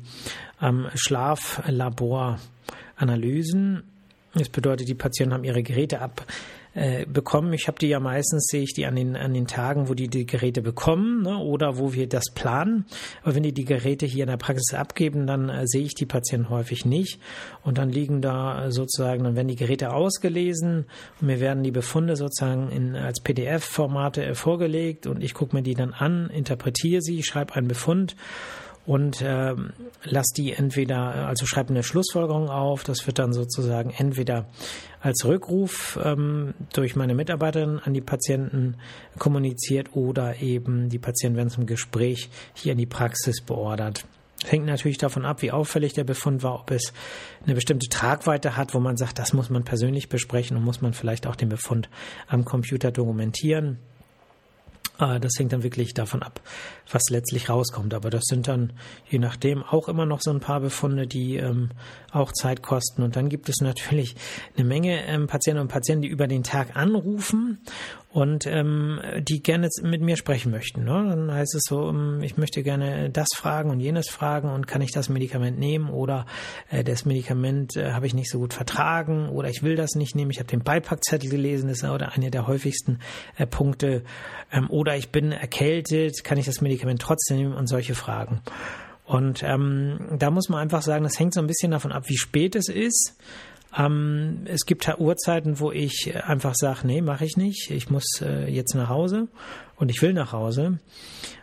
ähm, 0.62 0.87
Schlaflaboranalysen, 0.95 3.83
das 4.35 4.49
bedeutet, 4.49 4.88
die 4.88 4.95
Patienten 4.95 5.35
haben 5.35 5.45
ihre 5.45 5.62
Geräte 5.62 6.00
abbekommen. 6.00 6.35
Äh, 6.75 7.05
ich 7.53 7.69
habe 7.69 7.79
die 7.79 7.89
ja 7.89 8.00
meistens, 8.00 8.47
sehe 8.47 8.62
ich 8.62 8.75
die 8.75 8.87
an 8.87 8.97
den, 8.97 9.17
an 9.17 9.35
den 9.35 9.47
Tagen, 9.47 9.89
wo 9.89 9.95
die 9.95 10.09
die 10.09 10.27
Geräte 10.27 10.62
bekommen 10.62 11.23
ne, 11.23 11.39
oder 11.39 11.79
wo 11.79 11.93
wir 11.93 12.09
das 12.09 12.25
planen. 12.35 12.87
Aber 13.23 13.35
wenn 13.35 13.43
die 13.43 13.53
die 13.53 13.65
Geräte 13.65 14.07
hier 14.07 14.25
in 14.25 14.31
der 14.31 14.37
Praxis 14.37 14.75
abgeben, 14.75 15.27
dann 15.27 15.49
äh, 15.49 15.67
sehe 15.67 15.83
ich 15.83 15.95
die 15.95 16.07
Patienten 16.07 16.50
häufig 16.50 16.85
nicht. 16.85 17.21
Und 17.62 17.79
dann 17.79 17.91
liegen 17.91 18.21
da 18.21 18.67
äh, 18.67 18.73
sozusagen, 18.73 19.25
dann 19.25 19.37
werden 19.37 19.49
die 19.49 19.57
Geräte 19.57 19.93
ausgelesen 19.93 20.87
und 21.21 21.27
mir 21.27 21.41
werden 21.41 21.62
die 21.62 21.71
Befunde 21.71 22.17
sozusagen 22.17 22.71
in, 22.71 22.97
als 22.97 23.21
PDF-Formate 23.21 24.25
äh, 24.25 24.35
vorgelegt 24.35 25.07
und 25.07 25.23
ich 25.23 25.35
gucke 25.35 25.57
mir 25.57 25.62
die 25.62 25.75
dann 25.75 25.93
an, 25.93 26.31
interpretiere 26.31 27.03
sie, 27.03 27.23
schreibe 27.23 27.55
einen 27.55 27.69
Befund 27.69 28.17
und 28.87 29.20
äh, 29.22 29.54
lass 30.04 30.28
die 30.28 30.52
entweder, 30.52 31.26
also 31.26 31.46
schreib 31.46 31.70
eine 31.70 31.82
Schlussfolgerung 31.82 32.49
auf, 32.49 32.82
das 32.82 33.06
wird 33.06 33.18
dann 33.18 33.32
sozusagen 33.32 33.90
entweder 33.90 34.46
als 35.00 35.25
Rückruf 35.25 35.99
ähm, 36.02 36.54
durch 36.72 36.96
meine 36.96 37.14
Mitarbeiterin 37.14 37.78
an 37.78 37.94
die 37.94 38.00
Patienten 38.00 38.76
kommuniziert 39.18 39.94
oder 39.94 40.40
eben 40.40 40.88
die 40.88 40.99
Patienten 40.99 41.37
werden 41.37 41.50
zum 41.50 41.66
Gespräch 41.66 42.30
hier 42.54 42.72
in 42.72 42.78
die 42.78 42.87
Praxis 42.87 43.42
beordert. 43.42 44.04
Hängt 44.46 44.64
natürlich 44.64 44.96
davon 44.96 45.26
ab, 45.26 45.42
wie 45.42 45.52
auffällig 45.52 45.92
der 45.92 46.04
Befund 46.04 46.42
war, 46.42 46.54
ob 46.60 46.70
es 46.70 46.94
eine 47.44 47.54
bestimmte 47.54 47.88
Tragweite 47.90 48.56
hat, 48.56 48.72
wo 48.72 48.80
man 48.80 48.96
sagt, 48.96 49.18
das 49.18 49.34
muss 49.34 49.50
man 49.50 49.64
persönlich 49.64 50.08
besprechen 50.08 50.56
und 50.56 50.64
muss 50.64 50.80
man 50.80 50.94
vielleicht 50.94 51.26
auch 51.26 51.37
den 51.37 51.50
Befund 51.50 51.90
am 52.26 52.46
Computer 52.46 52.90
dokumentieren. 52.90 53.78
Ah, 55.00 55.19
das 55.19 55.33
hängt 55.38 55.54
dann 55.54 55.62
wirklich 55.62 55.95
davon 55.95 56.23
ab, 56.23 56.42
was 56.90 57.09
letztlich 57.09 57.49
rauskommt. 57.49 57.95
Aber 57.95 58.11
das 58.11 58.25
sind 58.26 58.49
dann 58.49 58.75
je 59.09 59.19
nachdem 59.19 59.62
auch 59.62 59.88
immer 59.88 60.04
noch 60.04 60.21
so 60.21 60.30
ein 60.30 60.40
paar 60.40 60.61
Befunde, 60.61 61.07
die 61.07 61.37
ähm, 61.37 61.71
auch 62.12 62.33
Zeit 62.33 62.62
kosten. 62.62 63.02
Und 63.02 63.16
dann 63.16 63.30
gibt 63.30 63.49
es 63.49 63.62
natürlich 63.62 64.14
eine 64.59 64.66
Menge 64.66 65.02
ähm, 65.07 65.26
Patienten 65.26 65.62
und 65.62 65.69
Patienten, 65.69 66.02
die 66.02 66.09
über 66.09 66.26
den 66.26 66.42
Tag 66.42 66.76
anrufen 66.76 67.61
und 68.12 68.45
ähm, 68.47 69.00
die 69.21 69.40
gerne 69.40 69.69
mit 69.83 70.02
mir 70.02 70.17
sprechen 70.17 70.50
möchten. 70.50 70.85
Ne? 70.85 71.07
Dann 71.09 71.33
heißt 71.33 71.55
es 71.55 71.62
so, 71.69 71.88
ähm, 71.88 72.21
ich 72.23 72.37
möchte 72.37 72.62
gerne 72.64 73.09
das 73.09 73.29
fragen 73.37 73.71
und 73.71 73.79
jenes 73.79 74.09
fragen 74.09 74.50
und 74.50 74.67
kann 74.67 74.83
ich 74.83 74.90
das 74.90 75.09
Medikament 75.09 75.59
nehmen 75.59 75.90
oder 75.90 76.26
äh, 76.71 76.83
das 76.83 77.05
Medikament 77.05 77.76
äh, 77.76 77.93
habe 77.93 78.07
ich 78.07 78.14
nicht 78.14 78.31
so 78.31 78.40
gut 78.40 78.52
vertragen 78.52 79.29
oder 79.29 79.49
ich 79.49 79.62
will 79.62 79.76
das 79.76 79.95
nicht 79.95 80.17
nehmen. 80.17 80.33
Ich 80.33 80.40
habe 80.40 80.49
den 80.49 80.64
Beipackzettel 80.64 81.31
gelesen, 81.31 81.69
das 81.69 81.83
ist 81.83 81.88
oder 81.88 82.12
eine 82.12 82.33
der 82.33 82.49
häufigsten 82.49 82.99
äh, 83.37 83.47
Punkte. 83.47 84.02
Ähm, 84.50 84.69
oder 84.71 84.97
ich 84.97 85.11
bin 85.11 85.31
erkältet, 85.31 86.25
kann 86.25 86.37
ich 86.37 86.47
das 86.47 86.61
Medikament 86.61 87.00
trotzdem 87.00 87.37
nehmen 87.37 87.55
und 87.55 87.69
solche 87.69 87.95
Fragen. 87.95 88.40
Und 89.05 89.43
ähm, 89.43 90.17
da 90.19 90.31
muss 90.31 90.49
man 90.49 90.61
einfach 90.61 90.83
sagen, 90.83 91.05
das 91.05 91.19
hängt 91.19 91.35
so 91.35 91.40
ein 91.40 91.49
bisschen 91.49 91.73
davon 91.73 91.90
ab, 91.90 92.05
wie 92.07 92.17
spät 92.17 92.55
es 92.55 92.69
ist. 92.69 93.17
Ähm, 93.77 94.41
es 94.47 94.67
gibt 94.67 94.89
Uhrzeiten, 94.99 95.61
wo 95.61 95.71
ich 95.71 96.12
einfach 96.25 96.55
sage, 96.55 96.87
nee, 96.87 97.03
mache 97.03 97.25
ich 97.25 97.37
nicht. 97.37 97.71
Ich 97.71 97.91
muss 97.91 98.21
äh, 98.21 98.50
jetzt 98.50 98.75
nach 98.75 98.89
Hause 98.89 99.29
und 99.77 99.91
ich 99.91 100.03
will 100.03 100.12
nach 100.12 100.33
Hause. 100.33 100.79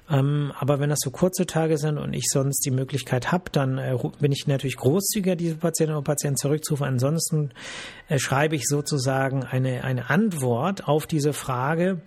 Ähm, 0.10 0.54
aber 0.58 0.80
wenn 0.80 0.90
das 0.90 1.00
so 1.02 1.12
kurze 1.12 1.46
Tage 1.46 1.78
sind 1.78 1.98
und 1.98 2.14
ich 2.14 2.26
sonst 2.30 2.66
die 2.66 2.72
Möglichkeit 2.72 3.32
habe, 3.32 3.46
dann 3.52 3.78
äh, 3.78 3.98
bin 4.20 4.32
ich 4.32 4.48
natürlich 4.48 4.78
großzügiger, 4.78 5.36
diese 5.36 5.56
Patientinnen 5.56 5.98
und 5.98 6.06
Patienten 6.06 6.38
zurückzurufen. 6.38 6.88
Ansonsten 6.88 7.52
äh, 8.08 8.20
schreibe 8.20 8.56
ich 8.56 8.68
sozusagen 8.68 9.44
eine, 9.44 9.84
eine 9.84 10.10
Antwort 10.10 10.88
auf 10.88 11.08
diese 11.08 11.34
Frage 11.34 12.02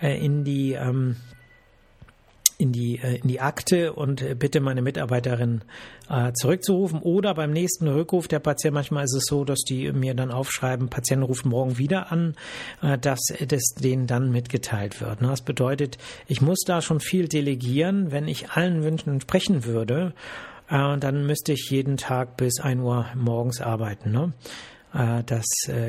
äh, 0.00 0.22
in 0.22 0.44
die 0.44 0.72
ähm, 0.72 1.16
in 2.58 2.72
die, 2.72 2.98
äh, 2.98 3.16
in 3.16 3.28
die 3.28 3.40
Akte 3.40 3.92
und 3.92 4.22
äh, 4.22 4.34
bitte 4.34 4.60
meine 4.60 4.82
Mitarbeiterin 4.82 5.62
äh, 6.08 6.32
zurückzurufen. 6.32 7.00
Oder 7.00 7.34
beim 7.34 7.52
nächsten 7.52 7.86
Rückruf 7.88 8.28
der 8.28 8.38
Patient, 8.38 8.74
manchmal 8.74 9.04
ist 9.04 9.14
es 9.14 9.24
so, 9.26 9.44
dass 9.44 9.60
die 9.60 9.92
mir 9.92 10.14
dann 10.14 10.30
aufschreiben, 10.30 10.88
Patient 10.88 11.22
ruft 11.22 11.44
morgen 11.44 11.78
wieder 11.78 12.10
an, 12.12 12.34
dass 13.00 13.20
das 13.46 13.62
denen 13.74 14.06
dann 14.06 14.30
mitgeteilt 14.30 15.00
wird. 15.00 15.20
Ne? 15.20 15.28
Das 15.28 15.42
bedeutet, 15.42 15.98
ich 16.26 16.40
muss 16.40 16.60
da 16.66 16.80
schon 16.80 17.00
viel 17.00 17.28
delegieren, 17.28 18.12
wenn 18.12 18.28
ich 18.28 18.50
allen 18.50 18.82
Wünschen 18.82 19.12
entsprechen 19.12 19.64
würde. 19.64 20.14
Dann 20.68 21.26
müsste 21.26 21.52
ich 21.52 21.70
jeden 21.70 21.96
Tag 21.96 22.36
bis 22.36 22.60
ein 22.60 22.80
Uhr 22.80 23.06
morgens 23.14 23.60
arbeiten. 23.60 24.10
Ne? 24.10 24.32
Das 25.26 25.44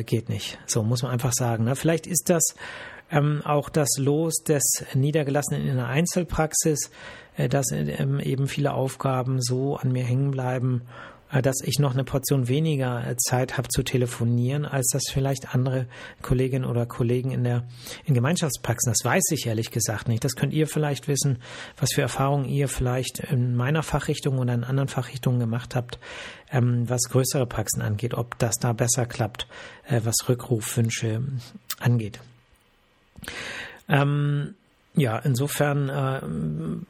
geht 0.05 0.29
nicht. 0.29 0.59
So 0.65 0.83
muss 0.83 1.03
man 1.03 1.11
einfach 1.11 1.33
sagen. 1.33 1.65
Ne? 1.65 1.75
Vielleicht 1.75 2.07
ist 2.07 2.29
das 2.29 2.55
ähm, 3.11 3.41
auch 3.45 3.69
das 3.69 3.89
Los 3.97 4.43
des 4.43 4.63
Niedergelassenen 4.93 5.63
in 5.63 5.71
einer 5.71 5.87
Einzelpraxis, 5.87 6.91
äh, 7.35 7.49
dass 7.49 7.71
ähm, 7.71 8.19
eben 8.19 8.47
viele 8.47 8.73
Aufgaben 8.73 9.41
so 9.41 9.77
an 9.77 9.91
mir 9.91 10.03
hängen 10.03 10.31
bleiben, 10.31 10.83
äh, 11.31 11.41
dass 11.41 11.57
ich 11.63 11.79
noch 11.79 11.93
eine 11.93 12.03
Portion 12.03 12.47
weniger 12.47 13.05
äh, 13.05 13.15
Zeit 13.17 13.57
habe 13.57 13.67
zu 13.67 13.83
telefonieren, 13.83 14.65
als 14.65 14.89
das 14.91 15.03
vielleicht 15.11 15.53
andere 15.53 15.87
Kolleginnen 16.21 16.65
oder 16.65 16.85
Kollegen 16.85 17.31
in 17.31 17.43
der 17.43 17.63
in 18.05 18.13
Gemeinschaftspraxen. 18.13 18.91
Das 18.91 19.03
weiß 19.03 19.23
ich 19.31 19.47
ehrlich 19.47 19.71
gesagt 19.71 20.07
nicht. 20.07 20.23
Das 20.23 20.35
könnt 20.35 20.53
ihr 20.53 20.67
vielleicht 20.67 21.07
wissen, 21.07 21.39
was 21.77 21.89
für 21.93 22.01
Erfahrungen 22.01 22.45
ihr 22.45 22.67
vielleicht 22.69 23.19
in 23.19 23.55
meiner 23.55 23.83
Fachrichtung 23.83 24.39
oder 24.39 24.53
in 24.53 24.63
anderen 24.63 24.87
Fachrichtungen 24.87 25.39
gemacht 25.39 25.75
habt, 25.75 25.99
ähm, 26.51 26.89
was 26.89 27.03
größere 27.09 27.45
Praxen 27.45 27.81
angeht, 27.81 28.13
ob 28.13 28.37
das 28.39 28.55
da 28.55 28.73
besser 28.73 29.05
klappt, 29.05 29.47
äh, 29.87 30.01
was 30.03 30.15
Rückrufwünsche 30.29 31.23
angeht. 31.79 32.19
Ähm, 33.89 34.55
ja, 34.97 35.19
insofern, 35.19 35.89
äh, 35.89 36.21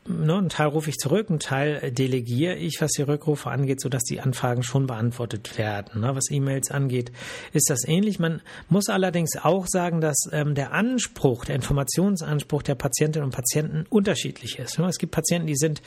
ne, 0.09 0.37
einen 0.37 0.47
Teil 0.47 0.67
rufe 0.67 0.89
ich 0.89 0.95
zurück, 0.95 1.29
einen 1.29 1.39
Teil 1.39 1.91
delegiere 1.91 2.55
ich, 2.55 2.77
was 2.79 2.91
die 2.91 3.01
Rückrufe 3.01 3.49
angeht, 3.49 3.81
sodass 3.81 4.03
die 4.03 4.21
Anfragen 4.21 4.63
schon 4.63 4.87
beantwortet 4.87 5.57
werden. 5.57 5.99
Ne? 6.01 6.15
Was 6.15 6.31
E-Mails 6.31 6.71
angeht, 6.71 7.11
ist 7.51 7.69
das 7.69 7.85
ähnlich. 7.85 8.17
Man 8.17 8.41
muss 8.69 8.87
allerdings 8.87 9.31
auch 9.35 9.67
sagen, 9.67 9.99
dass 9.99 10.15
ähm, 10.31 10.55
der 10.55 10.71
Anspruch, 10.71 11.43
der 11.43 11.55
Informationsanspruch 11.55 12.63
der 12.63 12.75
Patientinnen 12.75 13.25
und 13.25 13.35
Patienten 13.35 13.85
unterschiedlich 13.89 14.57
ist. 14.57 14.79
Ne? 14.79 14.87
Es 14.87 14.99
gibt 14.99 15.11
Patienten, 15.11 15.47
die 15.47 15.57
sind 15.57 15.81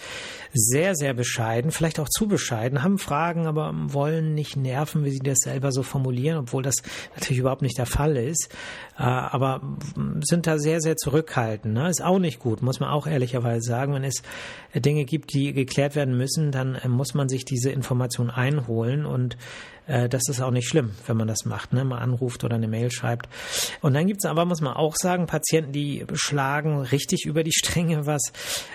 sehr, 0.53 0.95
sehr 0.97 1.15
bescheiden, 1.15 1.71
vielleicht 1.71 1.99
auch 2.01 2.09
zu 2.11 2.29
bescheiden, 2.29 2.83
haben 2.83 2.99
Fragen, 2.99 3.47
aber 3.47 3.73
wollen 3.75 4.35
nicht 4.35 4.57
nerven, 4.57 5.07
wie 5.07 5.11
sie 5.11 5.21
das 5.21 5.39
selber 5.39 5.73
so 5.73 5.83
formulieren, 5.83 6.37
obwohl 6.37 6.63
das 6.63 6.83
natürlich 7.15 7.39
überhaupt 7.39 7.63
nicht 7.63 7.79
der 7.79 7.87
Fall 7.87 8.19
ist. 8.19 8.51
Äh, 8.99 9.05
aber 9.05 9.63
sind 10.21 10.47
da 10.47 10.59
sehr, 10.59 10.83
sehr 10.83 10.99
zurückhaltend. 10.99 11.73
Ne? 11.73 11.89
Ist 11.89 12.10
auch 12.11 12.19
nicht 12.19 12.41
gut, 12.41 12.61
muss 12.61 12.81
man 12.81 12.91
auch 12.91 13.07
ehrlicherweise 13.07 13.63
sagen. 13.63 13.95
Wenn 13.95 14.05
es 14.05 14.23
Dinge 14.75 15.05
gibt, 15.05 15.33
die 15.33 15.53
geklärt 15.53 15.95
werden 15.95 16.17
müssen, 16.17 16.51
dann 16.51 16.75
äh, 16.75 16.89
muss 16.89 17.15
man 17.15 17.29
sich 17.29 17.45
diese 17.45 17.71
Information 17.71 18.31
einholen 18.31 19.07
und 19.07 19.37
äh, 19.87 20.09
das 20.09 20.23
ist 20.29 20.41
auch 20.41 20.51
nicht 20.51 20.67
schlimm, 20.69 20.91
wenn 21.07 21.17
man 21.17 21.29
das 21.29 21.45
macht, 21.45 21.73
ne? 21.73 21.85
mal 21.85 21.99
anruft 21.99 22.43
oder 22.45 22.57
eine 22.57 22.67
Mail 22.67 22.91
schreibt. 22.91 23.29
Und 23.81 23.95
dann 23.95 24.09
gibt 24.09 24.25
es 24.25 24.29
aber, 24.29 24.45
muss 24.45 24.61
man 24.61 24.75
auch 24.75 24.97
sagen, 24.97 25.27
Patienten, 25.27 25.71
die 25.73 26.05
schlagen 26.15 26.81
richtig 26.81 27.27
über 27.27 27.45
die 27.45 27.53
Stränge, 27.55 28.07
was 28.07 28.33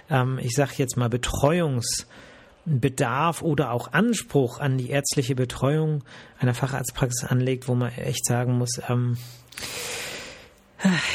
ähm, 0.09 0.39
ich 0.41 0.55
sage 0.55 0.71
jetzt 0.77 0.95
mal 0.95 1.09
Betreuungsbedarf 1.09 3.41
oder 3.41 3.71
auch 3.71 3.91
Anspruch 3.91 4.59
an 4.59 4.77
die 4.77 4.89
ärztliche 4.89 5.35
Betreuung 5.35 6.05
einer 6.39 6.53
Facharztpraxis 6.53 7.29
anlegt, 7.29 7.67
wo 7.67 7.75
man 7.75 7.91
echt 7.91 8.25
sagen 8.25 8.57
muss, 8.57 8.79
ähm, 8.89 9.17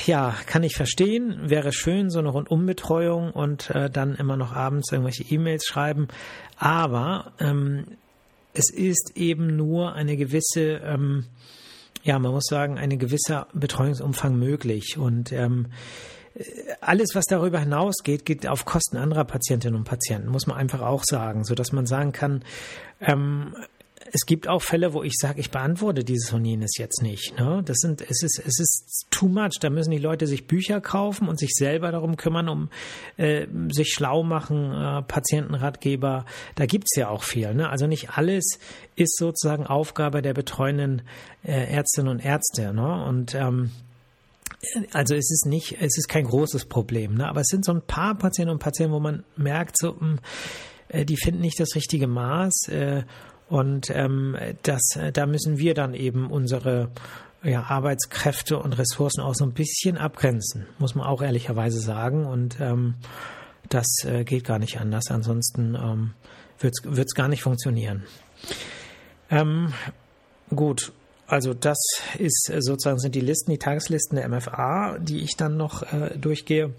ja, 0.06 0.34
kann 0.46 0.62
ich 0.62 0.74
verstehen. 0.74 1.50
Wäre 1.50 1.72
schön, 1.72 2.10
so 2.10 2.18
eine 2.18 2.30
Rundumbetreuung 2.30 3.32
und 3.32 3.70
äh, 3.70 3.90
dann 3.90 4.14
immer 4.14 4.36
noch 4.36 4.52
abends 4.52 4.90
irgendwelche 4.90 5.24
E-Mails 5.24 5.66
schreiben. 5.66 6.08
Aber 6.56 7.32
ähm, 7.38 7.84
es 8.54 8.70
ist 8.70 9.12
eben 9.16 9.56
nur 9.56 9.94
eine 9.94 10.16
gewisse, 10.16 10.80
ähm, 10.84 11.26
ja, 12.02 12.18
man 12.18 12.32
muss 12.32 12.46
sagen, 12.48 12.78
ein 12.78 12.98
gewisser 12.98 13.46
Betreuungsumfang 13.52 14.36
möglich. 14.36 14.96
Und 14.98 15.32
ähm, 15.32 15.66
alles, 16.80 17.10
was 17.14 17.26
darüber 17.26 17.60
hinausgeht, 17.60 18.24
geht 18.24 18.46
auf 18.46 18.64
Kosten 18.64 18.96
anderer 18.96 19.24
Patientinnen 19.24 19.78
und 19.78 19.84
Patienten, 19.84 20.30
muss 20.30 20.46
man 20.46 20.56
einfach 20.56 20.80
auch 20.80 21.04
sagen, 21.04 21.44
so 21.44 21.54
dass 21.54 21.72
man 21.72 21.86
sagen 21.86 22.12
kann, 22.12 22.44
ähm, 23.00 23.54
es 24.12 24.26
gibt 24.26 24.48
auch 24.48 24.62
Fälle, 24.62 24.92
wo 24.92 25.02
ich 25.02 25.14
sage, 25.16 25.40
ich 25.40 25.50
beantworte 25.50 26.02
dieses 26.02 26.32
und 26.32 26.44
jenes 26.44 26.76
jetzt 26.78 27.02
nicht. 27.02 27.38
Ne? 27.38 27.62
Das 27.64 27.78
sind, 27.78 28.00
es 28.02 28.22
ist, 28.22 28.42
es 28.44 28.58
ist 28.58 29.06
too 29.10 29.28
much. 29.28 29.58
Da 29.60 29.70
müssen 29.70 29.90
die 29.92 29.98
Leute 29.98 30.26
sich 30.26 30.46
Bücher 30.46 30.80
kaufen 30.80 31.28
und 31.28 31.38
sich 31.38 31.50
selber 31.54 31.92
darum 31.92 32.16
kümmern, 32.16 32.48
um 32.48 32.70
äh, 33.16 33.46
sich 33.70 33.92
schlau 33.92 34.22
machen, 34.22 34.72
äh, 34.72 35.02
Patientenratgeber. 35.02 36.24
Da 36.56 36.66
gibt's 36.66 36.96
ja 36.96 37.08
auch 37.08 37.22
viel. 37.22 37.54
Ne? 37.54 37.68
Also 37.68 37.86
nicht 37.86 38.10
alles 38.16 38.58
ist 38.96 39.16
sozusagen 39.16 39.66
Aufgabe 39.66 40.22
der 40.22 40.34
betreuenden 40.34 41.02
äh, 41.44 41.72
Ärztinnen 41.72 42.10
und 42.10 42.24
Ärzte. 42.24 42.74
Ne? 42.74 43.04
Und 43.04 43.34
ähm, 43.36 43.70
also 44.92 45.14
es 45.14 45.30
ist 45.30 45.46
nicht, 45.46 45.76
es 45.80 45.96
ist 45.96 46.08
kein 46.08 46.24
großes 46.24 46.66
Problem, 46.66 47.14
ne? 47.14 47.28
aber 47.28 47.42
es 47.42 47.48
sind 47.48 47.64
so 47.64 47.72
ein 47.72 47.82
paar 47.82 48.16
Patienten 48.16 48.50
und 48.50 48.58
Patienten, 48.58 48.92
wo 48.92 49.00
man 49.00 49.24
merkt, 49.36 49.78
so, 49.78 49.92
mh, 49.92 50.00
hm, 50.00 50.18
äh, 50.88 51.04
die 51.04 51.16
finden 51.16 51.40
nicht 51.40 51.60
das 51.60 51.74
richtige 51.74 52.06
Maß. 52.06 52.68
Äh, 52.68 53.04
und 53.50 53.90
ähm, 53.90 54.36
das, 54.62 54.80
da 55.12 55.26
müssen 55.26 55.58
wir 55.58 55.74
dann 55.74 55.92
eben 55.92 56.30
unsere 56.30 56.88
ja, 57.42 57.64
Arbeitskräfte 57.64 58.56
und 58.58 58.78
Ressourcen 58.78 59.20
auch 59.20 59.34
so 59.34 59.44
ein 59.44 59.52
bisschen 59.52 59.98
abgrenzen, 59.98 60.66
muss 60.78 60.94
man 60.94 61.04
auch 61.04 61.20
ehrlicherweise 61.20 61.80
sagen. 61.80 62.26
Und 62.26 62.60
ähm, 62.60 62.94
das 63.68 63.86
äh, 64.04 64.22
geht 64.22 64.44
gar 64.44 64.60
nicht 64.60 64.80
anders. 64.80 65.10
Ansonsten 65.10 65.74
ähm, 65.74 66.12
wird 66.60 67.06
es 67.08 67.14
gar 67.14 67.26
nicht 67.26 67.42
funktionieren. 67.42 68.04
Ähm, 69.30 69.72
gut, 70.54 70.92
also 71.26 71.52
das 71.52 71.78
ist 72.18 72.50
äh, 72.50 72.60
sozusagen 72.60 73.00
sind 73.00 73.16
die 73.16 73.20
Listen, 73.20 73.50
die 73.50 73.58
Tageslisten 73.58 74.16
der 74.16 74.28
MFA, 74.28 74.98
die 75.00 75.22
ich 75.22 75.36
dann 75.36 75.56
noch 75.56 75.82
äh, 75.92 76.16
durchgehe. 76.16 76.74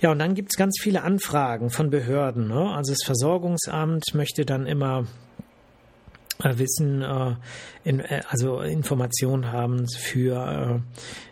Ja, 0.00 0.10
und 0.10 0.18
dann 0.18 0.34
gibt 0.34 0.52
es 0.52 0.56
ganz 0.56 0.78
viele 0.80 1.02
Anfragen 1.02 1.70
von 1.70 1.90
Behörden. 1.90 2.48
Ne? 2.48 2.74
Also 2.74 2.92
das 2.92 3.04
Versorgungsamt 3.04 4.14
möchte 4.14 4.44
dann 4.44 4.66
immer 4.66 5.00
äh, 5.00 5.47
Wissen, 6.42 7.02
äh, 7.02 7.34
in, 7.84 8.00
äh, 8.00 8.22
also 8.28 8.60
Informationen 8.60 9.52
haben 9.52 9.86
für 9.88 10.82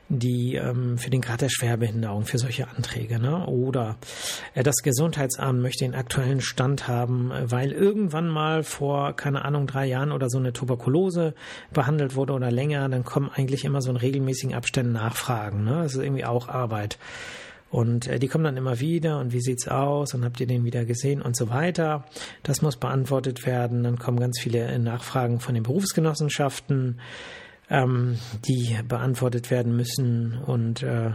die 0.08 0.54
ähm, 0.54 0.98
für 0.98 1.10
den 1.10 1.20
Grad 1.20 1.40
der 1.40 1.48
Schwerbehinderung 1.48 2.24
für 2.24 2.38
solche 2.38 2.68
Anträge, 2.68 3.18
ne? 3.18 3.46
Oder 3.46 3.96
das 4.54 4.76
Gesundheitsamt 4.76 5.60
möchte 5.60 5.84
den 5.84 5.94
aktuellen 5.94 6.40
Stand 6.40 6.86
haben, 6.86 7.32
weil 7.42 7.72
irgendwann 7.72 8.28
mal 8.28 8.62
vor 8.62 9.14
keine 9.14 9.44
Ahnung 9.44 9.66
drei 9.66 9.86
Jahren 9.86 10.12
oder 10.12 10.30
so 10.30 10.38
eine 10.38 10.52
Tuberkulose 10.52 11.34
behandelt 11.72 12.14
wurde 12.14 12.34
oder 12.34 12.50
länger, 12.50 12.88
dann 12.88 13.04
kommen 13.04 13.30
eigentlich 13.34 13.64
immer 13.64 13.82
so 13.82 13.90
in 13.90 13.96
regelmäßigen 13.96 14.54
Abständen 14.54 14.92
Nachfragen, 14.92 15.64
ne? 15.64 15.82
Das 15.82 15.94
ist 15.94 16.02
irgendwie 16.02 16.24
auch 16.24 16.48
Arbeit. 16.48 16.98
Und 17.70 18.06
äh, 18.06 18.18
die 18.18 18.28
kommen 18.28 18.44
dann 18.44 18.56
immer 18.56 18.80
wieder 18.80 19.18
und 19.18 19.32
wie 19.32 19.40
sieht's 19.40 19.68
aus 19.68 20.14
und 20.14 20.24
habt 20.24 20.40
ihr 20.40 20.46
den 20.46 20.64
wieder 20.64 20.84
gesehen 20.84 21.20
und 21.20 21.36
so 21.36 21.50
weiter. 21.50 22.04
Das 22.42 22.62
muss 22.62 22.76
beantwortet 22.76 23.44
werden. 23.46 23.82
Dann 23.82 23.98
kommen 23.98 24.20
ganz 24.20 24.38
viele 24.40 24.78
Nachfragen 24.78 25.40
von 25.40 25.54
den 25.54 25.64
Berufsgenossenschaften, 25.64 27.00
ähm, 27.68 28.18
die 28.46 28.78
beantwortet 28.86 29.50
werden 29.50 29.76
müssen 29.76 30.38
und 30.46 30.82
äh, 30.82 31.10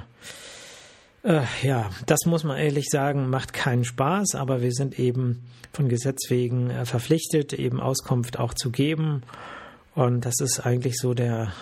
äh, 1.23 1.43
ja, 1.61 1.89
das 2.07 2.25
muss 2.25 2.43
man 2.43 2.57
ehrlich 2.57 2.87
sagen, 2.89 3.29
macht 3.29 3.53
keinen 3.53 3.85
Spaß, 3.85 4.35
aber 4.35 4.61
wir 4.61 4.71
sind 4.71 4.99
eben 4.99 5.43
von 5.71 5.87
Gesetz 5.87 6.29
wegen 6.29 6.69
äh, 6.71 6.85
verpflichtet, 6.85 7.53
eben 7.53 7.79
Auskunft 7.79 8.39
auch 8.39 8.53
zu 8.53 8.71
geben. 8.71 9.21
Und 9.93 10.25
das 10.25 10.39
ist 10.39 10.65
eigentlich 10.65 10.97
so 10.97 11.13
der 11.13 11.53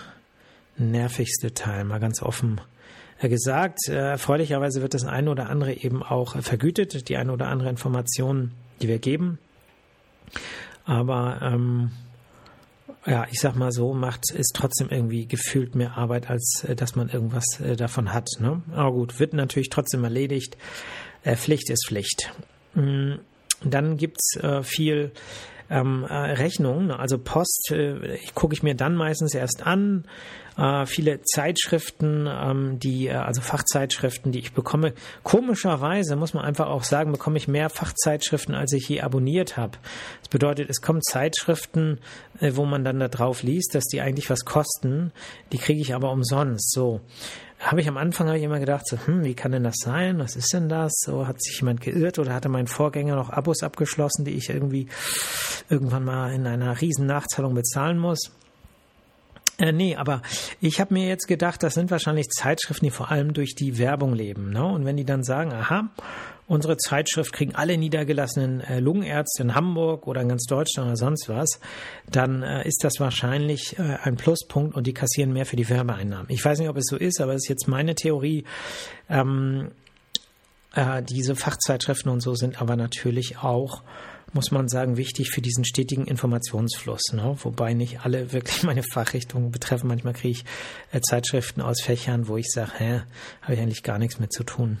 nervigste 0.78 1.52
Teil, 1.52 1.84
mal 1.84 2.00
ganz 2.00 2.22
offen 2.22 2.58
äh, 2.58 2.79
gesagt. 3.28 3.88
Äh, 3.88 3.94
erfreulicherweise 3.94 4.82
wird 4.82 4.94
das 4.94 5.04
eine 5.04 5.30
oder 5.30 5.48
andere 5.50 5.74
eben 5.74 6.02
auch 6.02 6.40
vergütet, 6.42 7.08
die 7.08 7.16
eine 7.16 7.32
oder 7.32 7.48
andere 7.48 7.68
Information, 7.68 8.52
die 8.80 8.88
wir 8.88 8.98
geben. 8.98 9.38
Aber 10.84 11.40
ähm, 11.42 11.90
ja, 13.06 13.26
ich 13.30 13.40
sag 13.40 13.56
mal 13.56 13.72
so, 13.72 13.94
macht 13.94 14.24
es 14.34 14.48
trotzdem 14.54 14.88
irgendwie 14.90 15.26
gefühlt 15.26 15.74
mehr 15.74 15.96
Arbeit, 15.96 16.30
als 16.30 16.64
äh, 16.66 16.74
dass 16.74 16.96
man 16.96 17.08
irgendwas 17.08 17.60
äh, 17.60 17.76
davon 17.76 18.12
hat. 18.12 18.28
Ne? 18.40 18.62
Aber 18.72 18.92
gut, 18.92 19.20
wird 19.20 19.34
natürlich 19.34 19.68
trotzdem 19.68 20.04
erledigt. 20.04 20.56
Pflicht 21.22 21.68
ist 21.68 21.86
Pflicht. 21.86 22.32
Mm, 22.74 23.16
dann 23.62 23.98
gibt's 23.98 24.38
viel 24.62 25.12
ähm, 25.70 26.04
äh, 26.08 26.14
Rechnungen, 26.14 26.90
also 26.90 27.18
Post, 27.18 27.70
äh, 27.72 28.18
gucke 28.34 28.54
ich 28.54 28.62
mir 28.62 28.74
dann 28.74 28.96
meistens 28.96 29.34
erst 29.34 29.66
an. 29.66 30.04
Äh, 30.58 30.84
viele 30.84 31.22
Zeitschriften, 31.22 32.28
ähm, 32.28 32.78
die, 32.78 33.06
äh, 33.06 33.12
also 33.12 33.40
Fachzeitschriften, 33.40 34.32
die 34.32 34.40
ich 34.40 34.52
bekomme. 34.52 34.94
Komischerweise 35.22 36.16
muss 36.16 36.34
man 36.34 36.44
einfach 36.44 36.66
auch 36.66 36.84
sagen, 36.84 37.12
bekomme 37.12 37.38
ich 37.38 37.48
mehr 37.48 37.70
Fachzeitschriften, 37.70 38.54
als 38.54 38.72
ich 38.72 38.88
je 38.88 39.00
abonniert 39.00 39.56
habe. 39.56 39.78
Das 40.20 40.28
bedeutet, 40.28 40.68
es 40.68 40.82
kommen 40.82 41.00
Zeitschriften, 41.02 42.00
äh, 42.40 42.52
wo 42.54 42.66
man 42.66 42.84
dann 42.84 42.98
da 42.98 43.08
drauf 43.08 43.42
liest, 43.42 43.74
dass 43.74 43.84
die 43.84 44.00
eigentlich 44.00 44.28
was 44.28 44.44
kosten. 44.44 45.12
Die 45.52 45.58
kriege 45.58 45.80
ich 45.80 45.94
aber 45.94 46.10
umsonst. 46.10 46.72
So 46.72 47.00
habe 47.60 47.82
ich 47.82 47.88
am 47.88 47.98
Anfang 47.98 48.26
habe 48.26 48.38
ich 48.38 48.44
immer 48.44 48.58
gedacht, 48.58 48.86
so, 48.86 48.96
hm, 49.06 49.22
wie 49.22 49.34
kann 49.34 49.52
denn 49.52 49.64
das 49.64 49.76
sein? 49.84 50.18
Was 50.18 50.34
ist 50.34 50.52
denn 50.54 50.70
das? 50.70 50.92
So 51.04 51.26
hat 51.26 51.42
sich 51.42 51.60
jemand 51.60 51.82
geirrt 51.82 52.18
oder 52.18 52.32
hatte 52.32 52.48
mein 52.48 52.66
Vorgänger 52.66 53.14
noch 53.14 53.28
Abos 53.28 53.62
abgeschlossen, 53.62 54.24
die 54.24 54.32
ich 54.32 54.48
irgendwie 54.48 54.88
irgendwann 55.68 56.04
mal 56.04 56.32
in 56.32 56.46
einer 56.46 56.80
riesen 56.80 57.06
Nachzahlung 57.06 57.54
bezahlen 57.54 57.98
muss? 57.98 58.32
Äh, 59.58 59.72
nee, 59.72 59.94
aber 59.94 60.22
ich 60.62 60.80
habe 60.80 60.94
mir 60.94 61.06
jetzt 61.06 61.28
gedacht, 61.28 61.62
das 61.62 61.74
sind 61.74 61.90
wahrscheinlich 61.90 62.30
Zeitschriften, 62.30 62.86
die 62.86 62.90
vor 62.90 63.10
allem 63.10 63.34
durch 63.34 63.54
die 63.54 63.76
Werbung 63.76 64.14
leben. 64.14 64.50
Ne? 64.50 64.64
Und 64.64 64.86
wenn 64.86 64.96
die 64.96 65.04
dann 65.04 65.22
sagen, 65.22 65.52
aha, 65.52 65.90
unsere 66.50 66.76
Zeitschrift 66.76 67.32
kriegen 67.32 67.54
alle 67.54 67.78
niedergelassenen 67.78 68.60
äh, 68.60 68.80
Lungenärzte 68.80 69.42
in 69.42 69.54
Hamburg 69.54 70.08
oder 70.08 70.20
in 70.20 70.28
ganz 70.28 70.46
Deutschland 70.46 70.88
oder 70.88 70.96
sonst 70.96 71.28
was, 71.28 71.60
dann 72.10 72.42
äh, 72.42 72.66
ist 72.66 72.82
das 72.82 72.98
wahrscheinlich 72.98 73.78
äh, 73.78 73.98
ein 74.02 74.16
Pluspunkt 74.16 74.74
und 74.74 74.88
die 74.88 74.92
kassieren 74.92 75.32
mehr 75.32 75.46
für 75.46 75.54
die 75.54 75.68
Werbeeinnahmen. 75.68 76.26
Ich 76.28 76.44
weiß 76.44 76.58
nicht, 76.58 76.68
ob 76.68 76.76
es 76.76 76.86
so 76.86 76.96
ist, 76.96 77.20
aber 77.20 77.34
es 77.34 77.44
ist 77.44 77.48
jetzt 77.48 77.68
meine 77.68 77.94
Theorie. 77.94 78.44
Ähm, 79.08 79.70
äh, 80.74 81.04
diese 81.04 81.36
Fachzeitschriften 81.36 82.10
und 82.10 82.20
so 82.20 82.34
sind 82.34 82.60
aber 82.60 82.74
natürlich 82.74 83.38
auch 83.38 83.82
muss 84.32 84.52
man 84.52 84.68
sagen, 84.68 84.96
wichtig 84.96 85.30
für 85.30 85.40
diesen 85.40 85.64
stetigen 85.64 86.04
Informationsfluss. 86.04 87.02
Ne? 87.12 87.36
Wobei 87.42 87.74
nicht 87.74 88.04
alle 88.04 88.32
wirklich 88.32 88.62
meine 88.64 88.84
Fachrichtungen 88.84 89.50
betreffen. 89.50 89.88
Manchmal 89.88 90.14
kriege 90.14 90.30
ich 90.30 90.44
äh, 90.92 91.00
Zeitschriften 91.00 91.60
aus 91.60 91.80
Fächern, 91.80 92.28
wo 92.28 92.36
ich 92.36 92.46
sage, 92.48 92.70
hä, 92.76 93.02
habe 93.42 93.54
ich 93.54 93.60
eigentlich 93.60 93.82
gar 93.82 93.98
nichts 93.98 94.20
mit 94.20 94.32
zu 94.32 94.44
tun. 94.44 94.78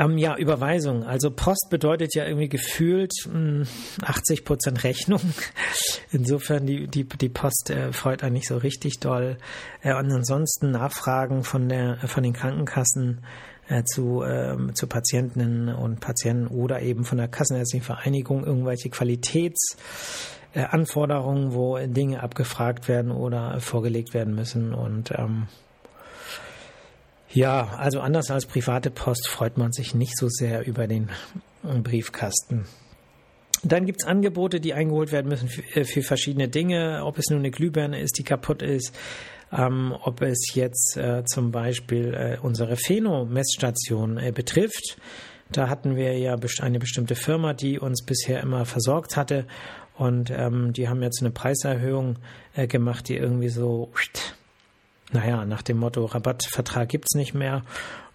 Ähm, 0.00 0.16
ja, 0.16 0.36
Überweisung. 0.36 1.04
Also 1.04 1.30
Post 1.30 1.66
bedeutet 1.68 2.14
ja 2.14 2.24
irgendwie 2.24 2.48
gefühlt 2.48 3.12
mh, 3.26 3.34
hm, 3.34 3.66
80 4.02 4.46
Prozent 4.46 4.82
Rechnung. 4.82 5.20
Insofern 6.10 6.64
die, 6.64 6.88
die, 6.88 7.04
die 7.04 7.28
Post 7.28 7.68
äh, 7.68 7.92
freut 7.92 8.24
einen 8.24 8.32
nicht 8.32 8.48
so 8.48 8.56
richtig 8.56 9.00
doll. 9.00 9.36
Äh, 9.82 9.94
und 9.94 10.10
ansonsten 10.10 10.70
Nachfragen 10.70 11.44
von, 11.44 11.68
der, 11.68 11.98
von 11.98 12.22
den 12.22 12.32
Krankenkassen 12.32 13.22
äh, 13.68 13.84
zu, 13.84 14.22
äh, 14.22 14.56
zu 14.72 14.86
Patientinnen 14.86 15.74
und 15.74 16.00
Patienten 16.00 16.46
oder 16.46 16.80
eben 16.80 17.04
von 17.04 17.18
der 17.18 17.28
Kassenärztlichen 17.28 17.84
Vereinigung 17.84 18.46
irgendwelche 18.46 18.88
Qualitätsanforderungen, 18.88 21.52
wo 21.52 21.76
Dinge 21.76 22.22
abgefragt 22.22 22.88
werden 22.88 23.12
oder 23.12 23.60
vorgelegt 23.60 24.14
werden 24.14 24.34
müssen 24.34 24.72
und 24.72 25.10
ähm, 25.10 25.48
ja, 27.32 27.74
also 27.76 28.00
anders 28.00 28.30
als 28.30 28.46
private 28.46 28.90
Post 28.90 29.28
freut 29.28 29.56
man 29.56 29.72
sich 29.72 29.94
nicht 29.94 30.16
so 30.16 30.28
sehr 30.28 30.66
über 30.66 30.86
den 30.86 31.10
Briefkasten. 31.62 32.66
Dann 33.62 33.84
gibt's 33.84 34.04
Angebote, 34.04 34.60
die 34.60 34.72
eingeholt 34.72 35.12
werden 35.12 35.28
müssen 35.28 35.48
für, 35.48 35.62
äh, 35.76 35.84
für, 35.84 36.02
verschiedene 36.02 36.48
Dinge, 36.48 37.02
ob 37.04 37.18
es 37.18 37.26
nur 37.28 37.38
eine 37.38 37.50
Glühbirne 37.50 38.00
ist, 38.00 38.18
die 38.18 38.24
kaputt 38.24 38.62
ist, 38.62 38.96
ähm, 39.52 39.94
ob 40.02 40.22
es 40.22 40.54
jetzt 40.54 40.96
äh, 40.96 41.24
zum 41.24 41.50
Beispiel 41.50 42.14
äh, 42.14 42.38
unsere 42.40 42.76
Pheno-Messstation 42.76 44.16
äh, 44.18 44.32
betrifft. 44.32 44.96
Da 45.52 45.68
hatten 45.68 45.96
wir 45.96 46.16
ja 46.16 46.36
eine 46.60 46.78
bestimmte 46.78 47.16
Firma, 47.16 47.52
die 47.52 47.78
uns 47.78 48.04
bisher 48.04 48.40
immer 48.40 48.64
versorgt 48.64 49.16
hatte. 49.16 49.46
Und 49.96 50.30
ähm, 50.30 50.72
die 50.72 50.88
haben 50.88 51.02
jetzt 51.02 51.20
eine 51.20 51.30
Preiserhöhung 51.30 52.18
äh, 52.54 52.66
gemacht, 52.66 53.08
die 53.08 53.16
irgendwie 53.16 53.50
so, 53.50 53.90
naja, 55.12 55.44
nach 55.44 55.62
dem 55.62 55.78
Motto 55.78 56.04
Rabattvertrag 56.04 56.88
gibt's 56.88 57.14
nicht 57.14 57.34
mehr. 57.34 57.62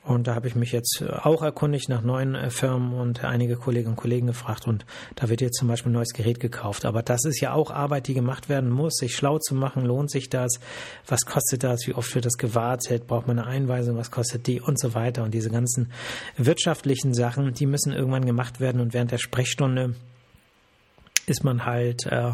Und 0.05 0.27
da 0.27 0.35
habe 0.35 0.47
ich 0.47 0.55
mich 0.55 0.71
jetzt 0.71 1.03
auch 1.23 1.41
erkundigt 1.41 1.89
nach 1.89 2.03
neuen 2.03 2.35
äh, 2.35 2.51
Firmen 2.51 2.93
und 2.93 3.23
einige 3.23 3.55
Kolleginnen 3.55 3.93
und 3.93 3.99
Kollegen 3.99 4.27
gefragt. 4.27 4.67
Und 4.67 4.85
da 5.15 5.29
wird 5.29 5.41
jetzt 5.41 5.57
zum 5.57 5.67
Beispiel 5.67 5.89
ein 5.89 5.93
neues 5.93 6.13
Gerät 6.13 6.39
gekauft. 6.39 6.85
Aber 6.85 7.01
das 7.01 7.25
ist 7.25 7.41
ja 7.41 7.53
auch 7.53 7.71
Arbeit, 7.71 8.07
die 8.07 8.13
gemacht 8.13 8.47
werden 8.47 8.69
muss, 8.69 8.97
sich 8.97 9.15
schlau 9.15 9.39
zu 9.39 9.55
machen. 9.55 9.83
Lohnt 9.83 10.11
sich 10.11 10.29
das? 10.29 10.59
Was 11.07 11.25
kostet 11.25 11.63
das? 11.63 11.87
Wie 11.87 11.95
oft 11.95 12.13
wird 12.13 12.25
das 12.25 12.37
gewartet? 12.37 13.07
Braucht 13.07 13.25
man 13.25 13.39
eine 13.39 13.47
Einweisung? 13.47 13.97
Was 13.97 14.11
kostet 14.11 14.45
die? 14.45 14.61
Und 14.61 14.79
so 14.79 14.93
weiter. 14.93 15.23
Und 15.23 15.33
diese 15.33 15.49
ganzen 15.49 15.91
wirtschaftlichen 16.37 17.15
Sachen, 17.15 17.55
die 17.55 17.65
müssen 17.65 17.91
irgendwann 17.91 18.25
gemacht 18.25 18.59
werden. 18.59 18.81
Und 18.81 18.93
während 18.93 19.11
der 19.11 19.17
Sprechstunde 19.17 19.95
ist 21.25 21.43
man 21.43 21.65
halt 21.65 22.05
äh, 22.05 22.33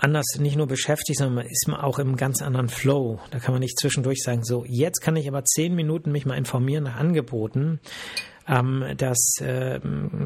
anders 0.00 0.26
nicht 0.38 0.56
nur 0.56 0.66
beschäftigt, 0.66 1.18
sondern 1.18 1.34
man 1.36 1.46
ist 1.46 1.68
auch 1.68 1.98
im 1.98 2.16
ganz 2.16 2.42
anderen 2.42 2.68
Flow. 2.68 3.20
Da 3.30 3.38
kann 3.38 3.52
man 3.52 3.60
nicht 3.60 3.78
zwischendurch 3.78 4.22
sagen, 4.22 4.44
so, 4.44 4.64
jetzt 4.66 5.00
kann 5.00 5.16
ich 5.16 5.28
aber 5.28 5.44
zehn 5.44 5.74
Minuten 5.74 6.12
mich 6.12 6.26
mal 6.26 6.36
informieren 6.36 6.84
nach 6.84 6.96
Angeboten. 6.96 7.80
Ähm, 8.48 8.84
das, 8.96 9.18
äh, 9.40 9.80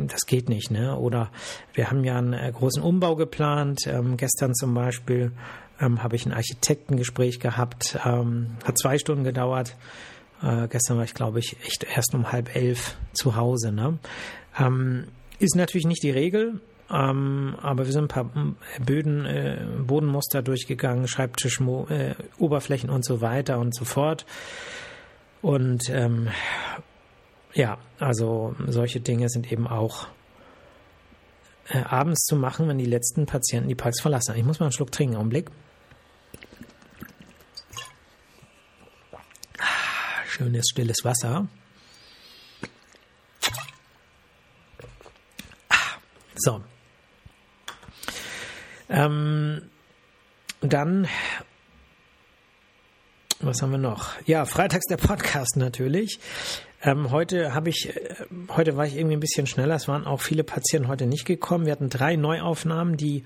das 0.06 0.26
geht 0.26 0.48
nicht, 0.48 0.70
ne? 0.70 0.96
Oder 0.96 1.30
wir 1.74 1.90
haben 1.90 2.04
ja 2.04 2.16
einen 2.16 2.32
äh, 2.32 2.52
großen 2.52 2.82
Umbau 2.82 3.16
geplant. 3.16 3.86
Ähm, 3.86 4.16
gestern 4.16 4.54
zum 4.54 4.74
Beispiel 4.74 5.32
ähm, 5.80 6.02
habe 6.02 6.16
ich 6.16 6.24
ein 6.24 6.32
Architektengespräch 6.32 7.40
gehabt, 7.40 7.98
ähm, 8.04 8.56
hat 8.64 8.78
zwei 8.78 8.98
Stunden 8.98 9.24
gedauert. 9.24 9.76
Äh, 10.42 10.68
gestern 10.68 10.96
war 10.96 11.04
ich, 11.04 11.14
glaube 11.14 11.40
ich, 11.40 11.56
echt 11.66 11.84
erst 11.84 12.14
um 12.14 12.32
halb 12.32 12.54
elf 12.54 12.96
zu 13.12 13.36
Hause. 13.36 13.72
Ne? 13.72 13.98
Ähm, 14.58 15.04
ist 15.38 15.56
natürlich 15.56 15.86
nicht 15.86 16.02
die 16.02 16.10
Regel, 16.10 16.60
ähm, 16.90 17.56
aber 17.62 17.86
wir 17.86 17.92
sind 17.92 18.04
ein 18.04 18.08
paar 18.08 18.30
Böden, 18.84 19.24
äh, 19.24 19.64
Bodenmuster 19.86 20.42
durchgegangen, 20.42 21.08
Schreibtisch, 21.08 21.60
äh, 21.60 22.14
Oberflächen 22.38 22.90
und 22.90 23.04
so 23.04 23.20
weiter 23.20 23.58
und 23.58 23.74
so 23.74 23.84
fort. 23.84 24.26
Und 25.40 25.88
ähm, 25.90 26.28
ja, 27.54 27.78
also 27.98 28.54
solche 28.66 29.00
Dinge 29.00 29.28
sind 29.28 29.50
eben 29.50 29.66
auch 29.66 30.08
äh, 31.68 31.78
abends 31.78 32.24
zu 32.24 32.36
machen, 32.36 32.68
wenn 32.68 32.78
die 32.78 32.84
letzten 32.84 33.26
Patienten 33.26 33.68
die 33.68 33.74
Praxis 33.74 34.02
verlassen. 34.02 34.34
Ich 34.36 34.44
muss 34.44 34.60
mal 34.60 34.66
einen 34.66 34.72
Schluck 34.72 34.92
trinken, 34.92 35.16
Augenblick. 35.16 35.50
Ah, 39.58 40.26
schönes, 40.26 40.66
stilles 40.70 41.04
Wasser. 41.04 41.46
Ah, 45.68 45.76
so, 46.34 46.60
ähm, 48.88 49.62
dann, 50.60 51.06
was 53.40 53.62
haben 53.62 53.72
wir 53.72 53.78
noch? 53.78 54.10
Ja, 54.26 54.44
freitags 54.44 54.86
der 54.86 54.96
Podcast 54.96 55.56
natürlich. 55.56 56.18
Ähm, 56.86 57.10
heute 57.10 57.54
habe 57.54 57.70
ich, 57.70 57.88
äh, 57.88 58.14
heute 58.54 58.76
war 58.76 58.86
ich 58.86 58.94
irgendwie 58.96 59.16
ein 59.16 59.20
bisschen 59.20 59.46
schneller. 59.46 59.74
Es 59.74 59.88
waren 59.88 60.06
auch 60.06 60.20
viele 60.20 60.44
Patienten 60.44 60.86
heute 60.86 61.06
nicht 61.06 61.24
gekommen. 61.24 61.64
Wir 61.64 61.72
hatten 61.72 61.88
drei 61.88 62.16
Neuaufnahmen, 62.16 62.98
die, 62.98 63.24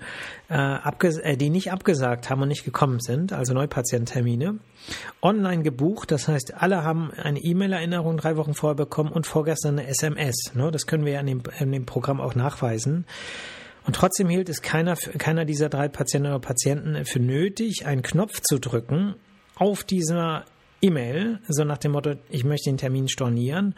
äh, 0.49 0.77
äh, 0.77 1.35
die 1.35 1.49
nicht 1.49 1.71
abgesagt 1.71 2.29
haben 2.29 2.41
und 2.41 2.47
nicht 2.47 2.63
gekommen 2.63 3.01
sind, 3.01 3.33
also 3.33 3.53
Neupatiententermine. 3.53 4.59
Online 5.21 5.61
gebucht, 5.61 6.11
das 6.11 6.29
heißt, 6.29 6.53
alle 6.55 6.83
haben 6.83 7.11
eine 7.11 7.39
E-Mail-Erinnerung 7.39 8.15
drei 8.15 8.37
Wochen 8.37 8.53
vorher 8.53 8.75
bekommen 8.75 9.11
und 9.11 9.27
vorgestern 9.27 9.77
eine 9.77 9.89
SMS. 9.89 10.53
Ne? 10.53 10.71
Das 10.71 10.87
können 10.87 11.03
wir 11.03 11.13
ja 11.13 11.19
in 11.19 11.27
dem, 11.27 11.43
in 11.59 11.71
dem 11.73 11.85
Programm 11.85 12.21
auch 12.21 12.35
nachweisen. 12.35 13.05
Und 13.89 13.95
trotzdem 13.95 14.29
hielt 14.29 14.49
es 14.49 14.61
keiner, 14.61 14.95
keiner 14.95 15.45
dieser 15.45 15.67
drei 15.67 15.87
Patienten 15.87 16.27
oder 16.27 16.37
Patienten 16.37 17.05
für 17.05 17.19
nötig, 17.19 17.87
einen 17.87 18.03
Knopf 18.03 18.39
zu 18.39 18.59
drücken 18.59 19.15
auf 19.55 19.83
dieser 19.83 20.45
E-Mail, 20.79 21.39
so 21.47 21.63
nach 21.63 21.79
dem 21.79 21.93
Motto, 21.93 22.13
ich 22.29 22.43
möchte 22.43 22.69
den 22.69 22.77
Termin 22.77 23.07
stornieren 23.09 23.73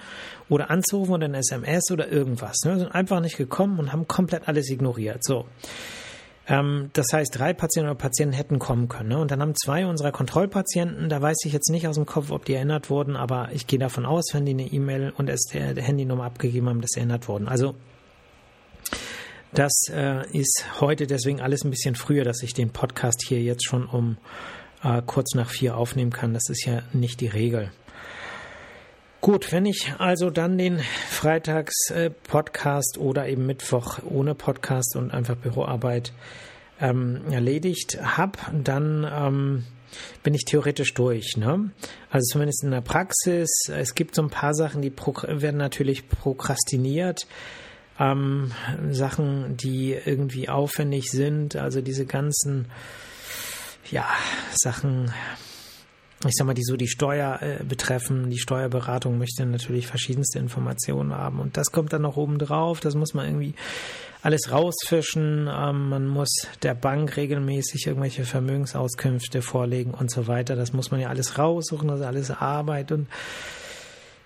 oder 0.49 0.69
anzurufen 0.69 1.13
oder 1.13 1.27
ein 1.27 1.33
SMS 1.33 1.89
oder 1.91 2.11
irgendwas. 2.11 2.57
Ne? 2.65 2.77
Sind 2.77 2.93
einfach 2.93 3.21
nicht 3.21 3.37
gekommen 3.37 3.79
und 3.79 3.93
haben 3.93 4.05
komplett 4.05 4.49
alles 4.49 4.69
ignoriert. 4.69 5.23
So. 5.23 5.45
Ähm, 6.45 6.89
das 6.91 7.05
heißt, 7.13 7.39
drei 7.39 7.53
Patienten 7.53 7.89
oder 7.89 7.97
Patienten 7.97 8.33
hätten 8.33 8.59
kommen 8.59 8.89
können. 8.89 9.07
Ne? 9.07 9.17
Und 9.17 9.31
dann 9.31 9.39
haben 9.39 9.55
zwei 9.55 9.85
unserer 9.85 10.11
Kontrollpatienten, 10.11 11.07
da 11.07 11.21
weiß 11.21 11.37
ich 11.45 11.53
jetzt 11.53 11.69
nicht 11.69 11.87
aus 11.87 11.95
dem 11.95 12.05
Kopf, 12.05 12.31
ob 12.31 12.43
die 12.43 12.55
erinnert 12.55 12.89
wurden, 12.89 13.15
aber 13.15 13.47
ich 13.53 13.65
gehe 13.65 13.79
davon 13.79 14.05
aus, 14.05 14.33
wenn 14.33 14.43
die 14.43 14.51
eine 14.51 14.67
E-Mail 14.67 15.13
und 15.15 15.29
es 15.29 15.43
der 15.53 15.73
Handynummer 15.81 16.25
abgegeben 16.25 16.67
haben, 16.67 16.81
dass 16.81 16.89
sie 16.95 16.99
erinnert 16.99 17.29
wurden. 17.29 17.47
Also 17.47 17.75
das 19.53 19.83
äh, 19.89 20.25
ist 20.31 20.65
heute 20.79 21.07
deswegen 21.07 21.41
alles 21.41 21.63
ein 21.63 21.71
bisschen 21.71 21.95
früher, 21.95 22.23
dass 22.23 22.41
ich 22.41 22.53
den 22.53 22.69
Podcast 22.69 23.23
hier 23.27 23.41
jetzt 23.41 23.65
schon 23.65 23.85
um 23.85 24.17
äh, 24.83 25.01
kurz 25.05 25.35
nach 25.35 25.49
vier 25.49 25.75
aufnehmen 25.75 26.11
kann. 26.11 26.33
Das 26.33 26.49
ist 26.49 26.65
ja 26.65 26.83
nicht 26.93 27.19
die 27.19 27.27
Regel. 27.27 27.71
Gut, 29.19 29.51
wenn 29.51 29.65
ich 29.65 29.93
also 29.99 30.29
dann 30.31 30.57
den 30.57 30.79
Freitags-Podcast 31.09 32.97
äh, 32.97 32.99
oder 32.99 33.27
eben 33.27 33.45
Mittwoch 33.45 33.99
ohne 34.03 34.33
Podcast 34.33 34.95
und 34.95 35.13
einfach 35.13 35.35
Büroarbeit 35.35 36.11
ähm, 36.79 37.21
erledigt 37.29 37.99
habe, 38.01 38.39
dann 38.63 39.07
ähm, 39.07 39.65
bin 40.23 40.33
ich 40.33 40.45
theoretisch 40.45 40.93
durch. 40.95 41.37
Ne? 41.37 41.69
Also 42.09 42.31
zumindest 42.31 42.63
in 42.63 42.71
der 42.71 42.81
Praxis. 42.81 43.49
Es 43.69 43.93
gibt 43.93 44.15
so 44.15 44.23
ein 44.23 44.31
paar 44.31 44.55
Sachen, 44.55 44.81
die 44.81 44.91
werden 44.91 45.57
natürlich 45.57 46.09
prokrastiniert 46.09 47.27
ähm, 48.01 48.51
Sachen, 48.89 49.57
die 49.57 49.93
irgendwie 49.93 50.49
aufwendig 50.49 51.11
sind, 51.11 51.55
also 51.55 51.81
diese 51.81 52.05
ganzen 52.05 52.65
ja, 53.91 54.07
Sachen, 54.53 55.13
ich 56.25 56.33
sag 56.33 56.47
mal, 56.47 56.53
die 56.53 56.63
so 56.63 56.77
die 56.77 56.87
Steuer 56.87 57.39
äh, 57.41 57.63
betreffen. 57.63 58.29
Die 58.29 58.39
Steuerberatung 58.39 59.17
möchte 59.17 59.45
natürlich 59.45 59.87
verschiedenste 59.87 60.39
Informationen 60.39 61.13
haben 61.13 61.39
und 61.39 61.57
das 61.57 61.71
kommt 61.71 61.93
dann 61.93 62.01
noch 62.01 62.17
oben 62.17 62.39
drauf. 62.39 62.79
Das 62.79 62.95
muss 62.95 63.13
man 63.13 63.25
irgendwie 63.25 63.53
alles 64.23 64.51
rausfischen. 64.51 65.47
Ähm, 65.51 65.89
man 65.89 66.07
muss 66.07 66.47
der 66.63 66.73
Bank 66.73 67.17
regelmäßig 67.17 67.85
irgendwelche 67.85 68.23
Vermögensauskünfte 68.25 69.41
vorlegen 69.41 69.93
und 69.93 70.09
so 70.09 70.27
weiter. 70.27 70.55
Das 70.55 70.73
muss 70.73 70.89
man 70.89 70.99
ja 70.99 71.09
alles 71.09 71.37
raussuchen, 71.37 71.87
das 71.87 71.99
ist 71.99 72.05
alles 72.05 72.31
Arbeit 72.31 72.91
und 72.91 73.07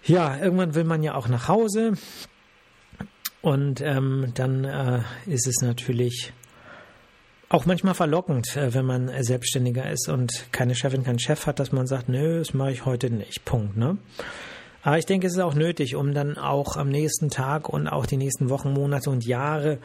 ja, 0.03 0.37
irgendwann 0.37 0.75
will 0.75 0.83
man 0.83 1.01
ja 1.01 1.15
auch 1.15 1.27
nach 1.27 1.47
Hause. 1.47 1.93
Und 3.45 3.79
ähm, 3.79 4.31
dann 4.33 4.63
äh, 4.65 5.01
ist 5.27 5.45
es 5.45 5.61
natürlich 5.61 6.33
auch 7.47 7.67
manchmal 7.67 7.93
verlockend, 7.93 8.57
äh, 8.57 8.73
wenn 8.73 8.85
man 8.85 9.11
Selbstständiger 9.21 9.87
ist 9.87 10.09
und 10.09 10.51
keine 10.51 10.73
Chefin, 10.73 11.03
keinen 11.03 11.19
Chef 11.19 11.45
hat, 11.45 11.59
dass 11.59 11.71
man 11.71 11.85
sagt, 11.85 12.09
nö, 12.09 12.39
das 12.39 12.55
mache 12.55 12.71
ich 12.71 12.85
heute 12.85 13.11
nicht. 13.11 13.45
Punkt. 13.45 13.77
Ne? 13.77 13.99
Aber 14.81 14.97
ich 14.97 15.05
denke, 15.05 15.27
es 15.27 15.33
ist 15.33 15.39
auch 15.39 15.53
nötig, 15.53 15.95
um 15.95 16.15
dann 16.15 16.39
auch 16.39 16.75
am 16.75 16.89
nächsten 16.89 17.29
Tag 17.29 17.69
und 17.69 17.87
auch 17.87 18.07
die 18.07 18.17
nächsten 18.17 18.49
Wochen, 18.49 18.73
Monate 18.73 19.11
und 19.11 19.23
Jahre 19.23 19.77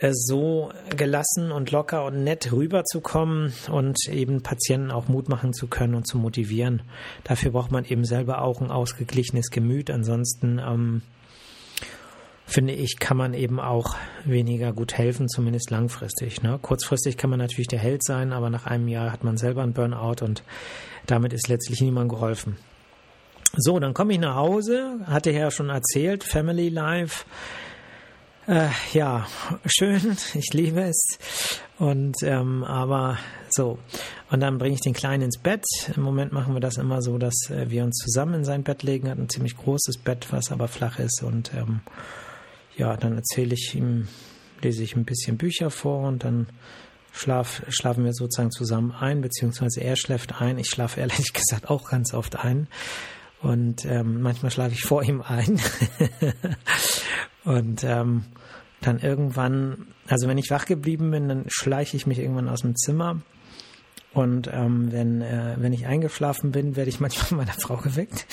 äh, 0.00 0.10
so 0.12 0.70
gelassen 0.94 1.52
und 1.52 1.70
locker 1.70 2.04
und 2.04 2.22
nett 2.22 2.52
rüberzukommen 2.52 3.54
und 3.72 3.96
eben 4.10 4.42
Patienten 4.42 4.90
auch 4.90 5.08
Mut 5.08 5.30
machen 5.30 5.54
zu 5.54 5.68
können 5.68 5.94
und 5.94 6.06
zu 6.06 6.18
motivieren. 6.18 6.82
Dafür 7.22 7.52
braucht 7.52 7.72
man 7.72 7.86
eben 7.86 8.04
selber 8.04 8.42
auch 8.42 8.60
ein 8.60 8.70
ausgeglichenes 8.70 9.48
Gemüt. 9.48 9.90
Ansonsten 9.90 10.58
ähm, 10.58 11.00
finde 12.46 12.74
ich, 12.74 12.98
kann 12.98 13.16
man 13.16 13.34
eben 13.34 13.58
auch 13.60 13.96
weniger 14.24 14.72
gut 14.72 14.94
helfen, 14.94 15.28
zumindest 15.28 15.70
langfristig. 15.70 16.42
Ne? 16.42 16.58
Kurzfristig 16.60 17.16
kann 17.16 17.30
man 17.30 17.38
natürlich 17.38 17.68
der 17.68 17.78
Held 17.78 18.04
sein, 18.04 18.32
aber 18.32 18.50
nach 18.50 18.66
einem 18.66 18.88
Jahr 18.88 19.12
hat 19.12 19.24
man 19.24 19.36
selber 19.36 19.62
einen 19.62 19.72
Burnout 19.72 20.24
und 20.24 20.42
damit 21.06 21.32
ist 21.32 21.48
letztlich 21.48 21.80
niemand 21.80 22.10
geholfen. 22.10 22.56
So, 23.56 23.78
dann 23.78 23.94
komme 23.94 24.12
ich 24.14 24.18
nach 24.18 24.34
Hause, 24.34 25.00
hatte 25.06 25.30
ja 25.30 25.50
schon 25.50 25.70
erzählt, 25.70 26.24
Family 26.24 26.68
Life. 26.70 27.24
Äh, 28.46 28.68
ja, 28.92 29.26
schön, 29.64 30.16
ich 30.34 30.52
liebe 30.52 30.82
es. 30.82 31.18
Und 31.78 32.16
ähm, 32.22 32.62
aber 32.64 33.18
so. 33.48 33.78
Und 34.30 34.40
dann 34.40 34.58
bringe 34.58 34.74
ich 34.74 34.80
den 34.80 34.92
Kleinen 34.92 35.24
ins 35.24 35.38
Bett. 35.38 35.64
Im 35.96 36.02
Moment 36.02 36.32
machen 36.32 36.54
wir 36.54 36.60
das 36.60 36.76
immer 36.76 37.00
so, 37.00 37.16
dass 37.18 37.50
äh, 37.50 37.70
wir 37.70 37.84
uns 37.84 37.96
zusammen 37.96 38.34
in 38.34 38.44
sein 38.44 38.64
Bett 38.64 38.82
legen. 38.82 39.08
Hat 39.08 39.18
ein 39.18 39.28
ziemlich 39.28 39.56
großes 39.56 39.98
Bett, 39.98 40.26
was 40.30 40.50
aber 40.50 40.68
flach 40.68 40.98
ist 40.98 41.22
und 41.22 41.52
ähm, 41.54 41.80
ja, 42.76 42.96
dann 42.96 43.16
erzähle 43.16 43.54
ich 43.54 43.74
ihm, 43.74 44.08
lese 44.62 44.82
ich 44.82 44.96
ein 44.96 45.04
bisschen 45.04 45.36
Bücher 45.36 45.70
vor 45.70 46.08
und 46.08 46.24
dann 46.24 46.46
schlaf, 47.12 47.62
schlafen 47.68 48.04
wir 48.04 48.12
sozusagen 48.12 48.50
zusammen 48.50 48.92
ein, 48.92 49.20
beziehungsweise 49.20 49.80
er 49.80 49.96
schläft 49.96 50.40
ein. 50.40 50.58
Ich 50.58 50.68
schlafe 50.68 51.00
ehrlich 51.00 51.32
gesagt 51.32 51.70
auch 51.70 51.88
ganz 51.88 52.12
oft 52.14 52.36
ein. 52.36 52.68
Und 53.40 53.84
ähm, 53.84 54.22
manchmal 54.22 54.50
schlafe 54.50 54.72
ich 54.72 54.82
vor 54.82 55.02
ihm 55.02 55.20
ein. 55.20 55.60
und 57.44 57.84
ähm, 57.84 58.24
dann 58.80 58.98
irgendwann, 59.00 59.88
also 60.08 60.28
wenn 60.28 60.38
ich 60.38 60.50
wach 60.50 60.66
geblieben 60.66 61.10
bin, 61.10 61.28
dann 61.28 61.44
schleiche 61.48 61.96
ich 61.96 62.06
mich 62.06 62.18
irgendwann 62.18 62.48
aus 62.48 62.62
dem 62.62 62.74
Zimmer. 62.74 63.20
Und 64.12 64.48
ähm, 64.52 64.92
wenn, 64.92 65.20
äh, 65.20 65.56
wenn 65.58 65.72
ich 65.72 65.86
eingeschlafen 65.86 66.52
bin, 66.52 66.76
werde 66.76 66.88
ich 66.88 67.00
manchmal 67.00 67.26
von 67.26 67.36
meiner 67.38 67.52
Frau 67.52 67.76
geweckt. 67.76 68.26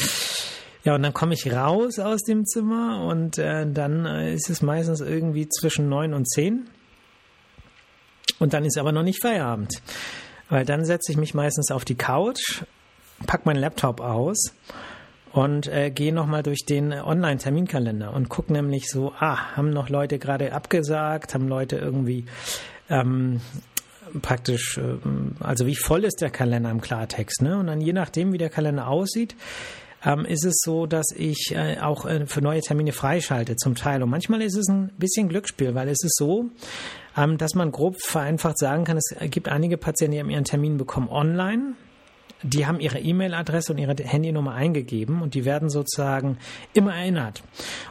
Ja, 0.84 0.96
und 0.96 1.04
dann 1.04 1.14
komme 1.14 1.36
ich 1.36 1.52
raus 1.52 2.00
aus 2.00 2.24
dem 2.24 2.46
Zimmer 2.46 3.06
und 3.06 3.38
äh, 3.38 3.70
dann 3.72 4.06
äh, 4.06 4.34
ist 4.34 4.50
es 4.50 4.62
meistens 4.62 5.00
irgendwie 5.00 5.48
zwischen 5.48 5.90
neun 5.90 6.14
und 6.14 6.28
zehn. 6.28 6.70
Und 8.40 8.54
dann 8.54 8.66
ist 8.66 8.78
aber 8.78 8.92
noch 8.92 9.04
nicht 9.04 9.22
Feierabend. 9.22 9.82
Weil 10.50 10.66
dann 10.66 10.84
setze 10.84 11.12
ich 11.12 11.18
mich 11.18 11.34
meistens 11.34 11.72
auf 11.72 11.86
die 11.86 11.96
Couch, 11.96 12.64
pack 13.28 13.46
meinen 13.46 13.60
Laptop 13.60 14.02
aus 14.02 14.54
und 15.32 15.68
äh, 15.68 15.92
gehe 15.92 16.14
nochmal 16.14 16.44
durch 16.44 16.66
den 16.66 16.92
Online-Terminkalender 16.92 18.14
und 18.14 18.30
gucke 18.30 18.52
nämlich 18.52 18.90
so, 18.90 19.14
ah, 19.20 19.56
haben 19.56 19.72
noch 19.72 19.90
Leute 19.90 20.18
gerade 20.20 20.52
abgesagt, 20.52 21.34
haben 21.36 21.48
Leute 21.48 21.78
irgendwie 21.78 22.26
ähm, 22.90 23.40
praktisch, 24.22 24.78
äh, 24.78 24.98
also 25.40 25.68
wie 25.68 25.76
voll 25.76 26.04
ist 26.04 26.22
der 26.22 26.32
Kalender 26.32 26.70
im 26.70 26.82
Klartext, 26.82 27.42
ne? 27.42 27.58
Und 27.58 27.68
dann 27.68 27.80
je 27.80 27.94
nachdem, 27.94 28.34
wie 28.34 28.38
der 28.38 28.50
Kalender 28.50 28.88
aussieht, 28.88 29.36
ähm, 30.04 30.26
ist 30.26 30.46
es 30.46 30.62
so, 30.64 30.86
dass 30.86 31.08
ich 31.16 31.54
äh, 31.56 31.80
auch 31.80 32.06
äh, 32.06 32.26
für 32.26 32.42
neue 32.42 32.62
Termine 32.62 32.92
freischalte 32.92 33.56
zum 33.56 33.76
Teil. 33.76 34.02
Und 34.04 34.10
manchmal 34.10 34.42
ist 34.42 34.56
es 34.56 34.68
ein 34.68 34.92
bisschen 34.98 35.30
Glücksspiel, 35.30 35.76
weil 35.76 35.90
es 35.90 36.04
ist 36.04 36.18
so, 36.18 36.50
ähm, 37.18 37.38
dass 37.38 37.56
man 37.56 37.72
grob 37.72 38.02
vereinfacht 38.02 38.58
sagen 38.58 38.84
kann, 38.84 38.98
es 38.98 39.14
gibt 39.30 39.50
einige 39.50 39.78
Patienten, 39.78 40.14
die 40.14 40.20
haben 40.20 40.30
ihren 40.30 40.46
Termin 40.46 40.78
bekommen 40.78 41.10
online. 41.10 41.74
Die 42.44 42.66
haben 42.66 42.80
ihre 42.80 43.00
E-Mail-Adresse 43.00 43.72
und 43.72 43.78
ihre 43.78 43.94
Handynummer 43.94 44.54
eingegeben 44.54 45.22
und 45.22 45.36
die 45.36 45.46
werden 45.46 45.70
sozusagen 45.70 46.40
immer 46.74 46.96
erinnert. 46.96 47.44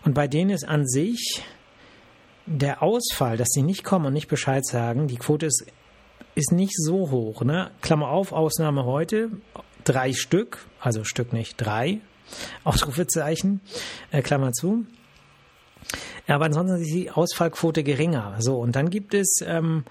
Und 0.05 0.15
bei 0.15 0.27
denen 0.27 0.51
ist 0.51 0.67
an 0.67 0.89
sich 0.89 1.45
der 2.47 2.83
Ausfall, 2.83 3.37
dass 3.37 3.49
sie 3.51 3.63
nicht 3.63 3.85
kommen 3.85 4.07
und 4.07 4.13
nicht 4.13 4.27
Bescheid 4.27 4.67
sagen, 4.67 5.07
die 5.07 5.19
Quote 5.19 5.47
ist, 5.47 5.67
ist 6.35 6.51
nicht 6.51 6.75
so 6.75 7.13
hoch. 7.13 7.43
Ne? 7.45 7.71
Klammer 7.81 8.09
auf, 8.09 8.33
Ausnahme 8.33 8.85
heute, 8.85 9.31
drei 9.85 10.13
Stück, 10.13 10.59
also 10.81 11.05
Stück 11.05 11.33
nicht, 11.33 11.57
drei 11.57 12.01
Ausrufezeichen, 12.65 13.61
äh, 14.11 14.23
Klammer 14.23 14.53
zu. 14.53 14.87
Aber 16.27 16.45
ansonsten 16.45 16.81
ist 16.81 16.93
die 16.93 17.11
Ausfallquote 17.11 17.83
geringer. 17.83 18.37
So, 18.39 18.59
und 18.59 18.77
dann 18.77 18.91
gibt 18.91 19.15
es 19.15 19.41
ähm, 19.45 19.85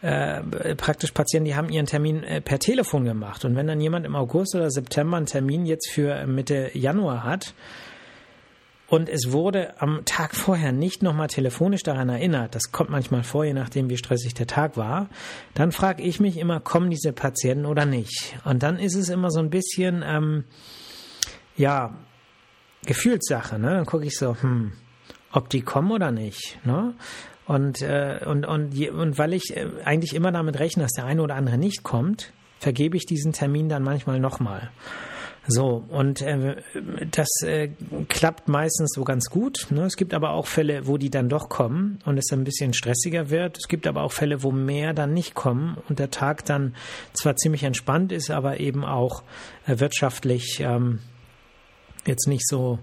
äh, 0.00 0.74
praktisch 0.76 1.12
Patienten, 1.12 1.46
die 1.46 1.56
haben 1.56 1.68
ihren 1.68 1.86
Termin 1.86 2.22
äh, 2.24 2.40
per 2.40 2.58
Telefon 2.58 3.04
gemacht. 3.04 3.44
Und 3.44 3.56
wenn 3.56 3.66
dann 3.66 3.80
jemand 3.80 4.06
im 4.06 4.16
August 4.16 4.54
oder 4.54 4.70
September 4.70 5.16
einen 5.16 5.26
Termin 5.26 5.66
jetzt 5.66 5.90
für 5.90 6.26
Mitte 6.26 6.70
Januar 6.74 7.24
hat, 7.24 7.54
und 8.88 9.08
es 9.08 9.32
wurde 9.32 9.80
am 9.80 10.04
Tag 10.04 10.34
vorher 10.34 10.72
nicht 10.72 11.02
nochmal 11.02 11.28
telefonisch 11.28 11.82
daran 11.82 12.08
erinnert, 12.08 12.54
das 12.54 12.70
kommt 12.70 12.90
manchmal 12.90 13.22
vor, 13.22 13.44
je 13.44 13.54
nachdem, 13.54 13.88
wie 13.88 13.96
stressig 13.96 14.34
der 14.34 14.46
Tag 14.46 14.76
war, 14.76 15.08
dann 15.54 15.72
frage 15.72 16.02
ich 16.02 16.20
mich 16.20 16.36
immer, 16.36 16.60
kommen 16.60 16.90
diese 16.90 17.12
Patienten 17.12 17.66
oder 17.66 17.86
nicht? 17.86 18.36
Und 18.44 18.62
dann 18.62 18.78
ist 18.78 18.94
es 18.94 19.08
immer 19.08 19.30
so 19.30 19.40
ein 19.40 19.50
bisschen, 19.50 20.02
ähm, 20.06 20.44
ja, 21.56 21.96
Gefühlssache, 22.84 23.58
ne? 23.58 23.70
Dann 23.70 23.86
gucke 23.86 24.04
ich 24.04 24.18
so, 24.18 24.36
hm, 24.40 24.72
ob 25.32 25.48
die 25.48 25.62
kommen 25.62 25.90
oder 25.90 26.10
nicht, 26.10 26.58
ne? 26.64 26.94
Und, 27.46 27.82
äh, 27.82 28.20
und, 28.24 28.46
und, 28.46 28.78
und 28.88 29.18
weil 29.18 29.34
ich 29.34 29.56
äh, 29.56 29.66
eigentlich 29.84 30.14
immer 30.14 30.32
damit 30.32 30.58
rechne, 30.58 30.82
dass 30.82 30.92
der 30.92 31.04
eine 31.04 31.22
oder 31.22 31.34
andere 31.34 31.58
nicht 31.58 31.82
kommt, 31.82 32.32
vergebe 32.58 32.96
ich 32.96 33.04
diesen 33.04 33.32
Termin 33.32 33.68
dann 33.68 33.82
manchmal 33.82 34.20
nochmal. 34.20 34.70
So, 35.46 35.84
und 35.88 36.22
äh, 36.22 36.56
das 37.10 37.28
äh, 37.42 37.68
klappt 38.08 38.48
meistens 38.48 38.92
so 38.94 39.04
ganz 39.04 39.28
gut. 39.28 39.66
Ne? 39.70 39.84
Es 39.84 39.96
gibt 39.96 40.14
aber 40.14 40.30
auch 40.30 40.46
Fälle, 40.46 40.86
wo 40.86 40.96
die 40.96 41.10
dann 41.10 41.28
doch 41.28 41.48
kommen 41.50 41.98
und 42.06 42.16
es 42.16 42.32
ein 42.32 42.44
bisschen 42.44 42.72
stressiger 42.72 43.28
wird. 43.28 43.58
Es 43.58 43.68
gibt 43.68 43.86
aber 43.86 44.02
auch 44.02 44.12
Fälle, 44.12 44.42
wo 44.42 44.50
mehr 44.50 44.94
dann 44.94 45.12
nicht 45.12 45.34
kommen 45.34 45.76
und 45.88 45.98
der 45.98 46.10
Tag 46.10 46.46
dann 46.46 46.74
zwar 47.12 47.36
ziemlich 47.36 47.62
entspannt 47.62 48.10
ist, 48.10 48.30
aber 48.30 48.58
eben 48.58 48.84
auch 48.84 49.22
äh, 49.66 49.78
wirtschaftlich 49.80 50.60
ähm, 50.60 51.00
jetzt 52.06 52.26
nicht 52.26 52.46
so 52.48 52.78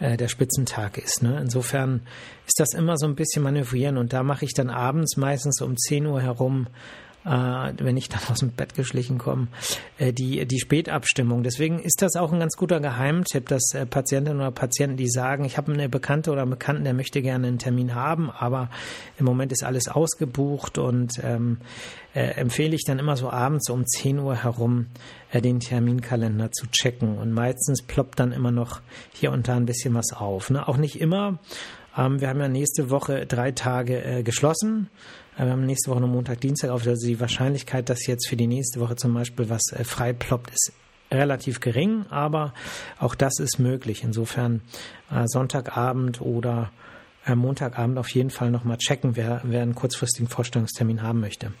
äh, 0.00 0.16
der 0.16 0.28
Spitzentag 0.28 0.96
ist. 0.96 1.22
Ne? 1.22 1.38
Insofern 1.40 2.02
ist 2.46 2.58
das 2.58 2.72
immer 2.72 2.96
so 2.96 3.06
ein 3.06 3.16
bisschen 3.16 3.42
manövrieren 3.42 3.98
und 3.98 4.14
da 4.14 4.22
mache 4.22 4.46
ich 4.46 4.54
dann 4.54 4.70
abends 4.70 5.18
meistens 5.18 5.60
um 5.60 5.76
10 5.76 6.06
Uhr 6.06 6.22
herum 6.22 6.68
wenn 7.28 7.96
ich 7.96 8.08
dann 8.08 8.20
aus 8.30 8.38
dem 8.40 8.50
Bett 8.50 8.74
geschlichen 8.74 9.18
komme, 9.18 9.48
äh, 9.98 10.12
die, 10.12 10.46
die 10.46 10.60
Spätabstimmung. 10.60 11.42
Deswegen 11.42 11.80
ist 11.80 12.02
das 12.02 12.16
auch 12.16 12.32
ein 12.32 12.40
ganz 12.40 12.56
guter 12.56 12.80
Geheimtipp, 12.80 13.48
dass 13.48 13.74
äh, 13.74 13.86
Patientinnen 13.86 14.40
oder 14.40 14.50
Patienten, 14.50 14.96
die 14.96 15.08
sagen, 15.08 15.44
ich 15.44 15.56
habe 15.56 15.72
eine 15.72 15.88
Bekannte 15.88 16.30
oder 16.30 16.42
einen 16.42 16.50
Bekannten, 16.50 16.84
der 16.84 16.94
möchte 16.94 17.22
gerne 17.22 17.48
einen 17.48 17.58
Termin 17.58 17.94
haben, 17.94 18.30
aber 18.30 18.70
im 19.18 19.24
Moment 19.24 19.52
ist 19.52 19.64
alles 19.64 19.88
ausgebucht 19.88 20.78
und 20.78 21.12
ähm, 21.22 21.58
äh, 22.14 22.30
empfehle 22.32 22.74
ich 22.74 22.84
dann 22.84 22.98
immer 22.98 23.16
so 23.16 23.30
abends 23.30 23.68
um 23.70 23.86
10 23.86 24.18
Uhr 24.18 24.34
herum 24.34 24.86
äh, 25.30 25.40
den 25.40 25.60
Terminkalender 25.60 26.50
zu 26.50 26.66
checken. 26.68 27.18
Und 27.18 27.32
meistens 27.32 27.82
ploppt 27.82 28.18
dann 28.18 28.32
immer 28.32 28.50
noch 28.50 28.80
hier 29.12 29.32
und 29.32 29.48
da 29.48 29.56
ein 29.56 29.66
bisschen 29.66 29.94
was 29.94 30.12
auf. 30.12 30.50
Ne? 30.50 30.66
Auch 30.66 30.78
nicht 30.78 31.00
immer. 31.00 31.38
Ähm, 31.96 32.20
wir 32.20 32.28
haben 32.28 32.40
ja 32.40 32.48
nächste 32.48 32.90
Woche 32.90 33.26
drei 33.26 33.52
Tage 33.52 34.02
äh, 34.02 34.22
geschlossen. 34.22 34.88
Wir 35.38 35.52
haben 35.52 35.66
nächste 35.66 35.90
Woche 35.90 36.00
noch 36.00 36.08
Montag, 36.08 36.40
Dienstag 36.40 36.70
auf. 36.70 36.84
Also 36.86 37.06
die 37.06 37.20
Wahrscheinlichkeit, 37.20 37.88
dass 37.88 38.06
jetzt 38.06 38.28
für 38.28 38.36
die 38.36 38.48
nächste 38.48 38.80
Woche 38.80 38.96
zum 38.96 39.14
Beispiel 39.14 39.48
was 39.48 39.62
äh, 39.72 39.84
frei 39.84 40.12
ploppt, 40.12 40.50
ist 40.50 40.72
relativ 41.12 41.60
gering, 41.60 42.06
aber 42.10 42.52
auch 42.98 43.14
das 43.14 43.38
ist 43.38 43.58
möglich. 43.58 44.02
Insofern 44.02 44.62
äh, 45.10 45.24
Sonntagabend 45.26 46.20
oder 46.20 46.72
äh, 47.24 47.36
Montagabend 47.36 47.98
auf 47.98 48.08
jeden 48.10 48.30
Fall 48.30 48.50
nochmal 48.50 48.78
checken, 48.78 49.14
wer, 49.16 49.40
wer 49.44 49.62
einen 49.62 49.76
kurzfristigen 49.76 50.28
Vorstellungstermin 50.28 51.02
haben 51.02 51.20
möchte. 51.20 51.52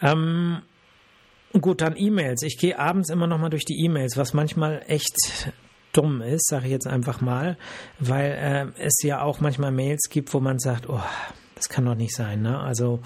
Ähm, 0.00 0.62
gut, 1.52 1.80
dann 1.80 1.96
E-Mails. 1.96 2.42
Ich 2.42 2.58
gehe 2.58 2.78
abends 2.78 3.10
immer 3.10 3.26
nochmal 3.26 3.50
durch 3.50 3.64
die 3.64 3.84
E-Mails, 3.84 4.16
was 4.16 4.34
manchmal 4.34 4.84
echt 4.86 5.52
dumm 5.92 6.22
ist, 6.22 6.48
sage 6.48 6.66
ich 6.66 6.72
jetzt 6.72 6.86
einfach 6.86 7.20
mal, 7.20 7.58
weil 7.98 8.72
äh, 8.78 8.80
es 8.80 9.02
ja 9.02 9.20
auch 9.20 9.40
manchmal 9.40 9.72
Mails 9.72 10.08
gibt, 10.10 10.32
wo 10.32 10.40
man 10.40 10.58
sagt, 10.58 10.88
oh, 10.88 11.02
das 11.62 11.68
kann 11.68 11.84
doch 11.84 11.94
nicht 11.94 12.14
sein. 12.14 12.42
Ne? 12.42 12.58
Also 12.58 13.00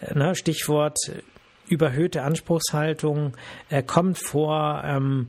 äh, 0.00 0.16
ne, 0.16 0.34
Stichwort 0.34 0.98
überhöhte 1.68 2.22
Anspruchshaltung 2.22 3.36
äh, 3.68 3.82
kommt 3.82 4.18
vor. 4.18 4.82
Ähm, 4.84 5.28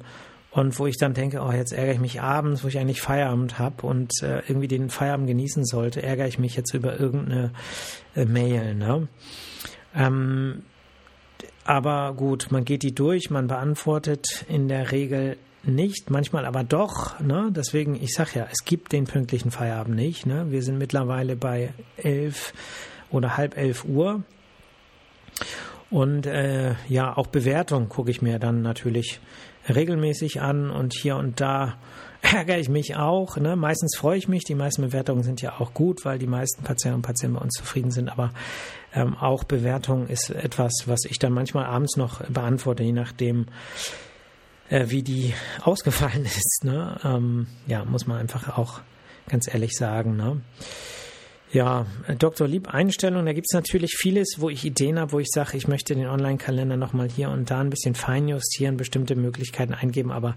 und 0.52 0.80
wo 0.80 0.88
ich 0.88 0.98
dann 0.98 1.14
denke, 1.14 1.42
oh, 1.42 1.52
jetzt 1.52 1.74
ärgere 1.74 1.94
ich 1.94 2.00
mich 2.00 2.22
abends, 2.22 2.64
wo 2.64 2.70
ich 2.70 2.80
eigentlich 2.80 3.02
Feierabend 3.02 3.60
habe 3.60 3.86
und 3.86 4.12
äh, 4.24 4.40
irgendwie 4.48 4.68
den 4.68 4.90
Feierabend 4.90 5.28
genießen 5.28 5.64
sollte, 5.64 6.02
ärgere 6.02 6.28
ich 6.28 6.40
mich 6.40 6.56
jetzt 6.56 6.74
über 6.74 7.00
irgendeine 7.00 7.52
äh, 8.16 8.26
Mail. 8.26 8.74
Ne? 8.74 9.08
Ähm, 9.94 10.64
aber 11.66 12.14
gut, 12.16 12.48
man 12.50 12.66
geht 12.66 12.82
die 12.82 12.96
durch, 12.96 13.30
man 13.30 13.46
beantwortet 13.46 14.46
in 14.48 14.68
der 14.68 14.92
Regel 14.92 15.38
nicht, 15.64 16.10
manchmal 16.10 16.46
aber 16.46 16.64
doch. 16.64 17.20
Ne? 17.20 17.50
Deswegen, 17.52 17.96
ich 17.96 18.14
sage 18.14 18.32
ja, 18.36 18.48
es 18.52 18.64
gibt 18.66 18.92
den 18.92 19.06
pünktlichen 19.06 19.52
Feierabend 19.52 19.96
nicht. 19.96 20.26
Ne? 20.26 20.48
Wir 20.50 20.64
sind 20.64 20.78
mittlerweile 20.78 21.36
bei 21.36 21.74
elf 21.98 22.54
oder 23.12 23.38
halb 23.38 23.58
elf 23.58 23.86
Uhr. 23.86 24.24
Und 25.90 26.28
äh, 26.28 26.76
ja, 26.88 27.18
auch 27.18 27.28
Bewertung 27.28 27.90
gucke 27.90 28.12
ich 28.12 28.22
mir 28.22 28.40
dann 28.40 28.62
natürlich 28.62 29.20
regelmäßig 29.68 30.42
an 30.42 30.70
und 30.70 30.94
hier 30.94 31.18
und 31.18 31.42
da 31.42 31.78
ärgere 32.22 32.60
ich 32.60 32.70
mich 32.70 32.96
auch. 32.96 33.38
Ne? 33.38 33.56
Meistens 33.56 33.98
freue 33.98 34.18
ich 34.18 34.28
mich. 34.28 34.44
Die 34.44 34.56
meisten 34.56 34.82
Bewertungen 34.82 35.24
sind 35.24 35.42
ja 35.42 35.60
auch 35.60 35.74
gut, 35.74 36.06
weil 36.06 36.20
die 36.20 36.28
meisten 36.28 36.64
Patienten 36.64 36.98
und 36.98 37.02
Patienten 37.02 37.36
bei 37.38 37.42
uns 37.42 37.54
zufrieden 37.54 37.92
sind. 37.92 38.10
Aber 38.10 38.32
ähm, 38.94 39.16
auch 39.16 39.44
Bewertung 39.44 40.08
ist 40.08 40.30
etwas, 40.30 40.84
was 40.86 41.06
ich 41.06 41.18
dann 41.20 41.34
manchmal 41.34 41.66
abends 41.66 41.98
noch 41.98 42.22
beantworte, 42.26 42.84
je 42.84 42.92
nachdem, 42.92 43.48
äh, 44.70 44.86
wie 44.90 45.04
die 45.04 45.34
ausgefallen 45.62 46.26
ist. 46.26 46.64
Ne? 46.64 47.00
Ähm, 47.04 47.48
ja, 47.68 47.86
muss 47.86 48.08
man 48.08 48.18
einfach 48.18 48.58
auch 48.58 48.82
ganz 49.28 49.52
ehrlich 49.52 49.74
sagen. 49.76 50.16
Ne? 50.16 50.42
Ja, 51.52 51.88
Dr. 52.20 52.48
Lieb 52.48 52.74
Einstellung, 52.74 53.26
da 53.26 53.34
gibt 53.34 53.48
es 53.50 53.56
natürlich 53.56 53.96
vieles, 53.98 54.36
wo 54.38 54.50
ich 54.50 54.66
Ideen 54.66 55.00
habe, 55.00 55.14
wo 55.14 55.20
ich 55.20 55.30
sage, 55.30 55.58
ich 55.58 55.68
möchte 55.68 55.96
den 55.96 56.08
Online-Kalender 56.08 56.78
nochmal 56.78 57.10
hier 57.10 57.30
und 57.32 57.50
da 57.50 57.60
ein 57.60 57.72
bisschen 57.72 57.96
feinjustieren, 57.96 58.78
bestimmte 58.78 59.16
Möglichkeiten 59.16 59.74
eingeben, 59.74 60.12
aber 60.12 60.36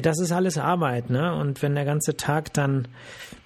das 0.00 0.20
ist 0.20 0.32
alles 0.32 0.58
Arbeit, 0.58 1.10
ne? 1.10 1.34
Und 1.34 1.62
wenn 1.62 1.74
der 1.74 1.84
ganze 1.84 2.16
Tag 2.16 2.52
dann 2.54 2.88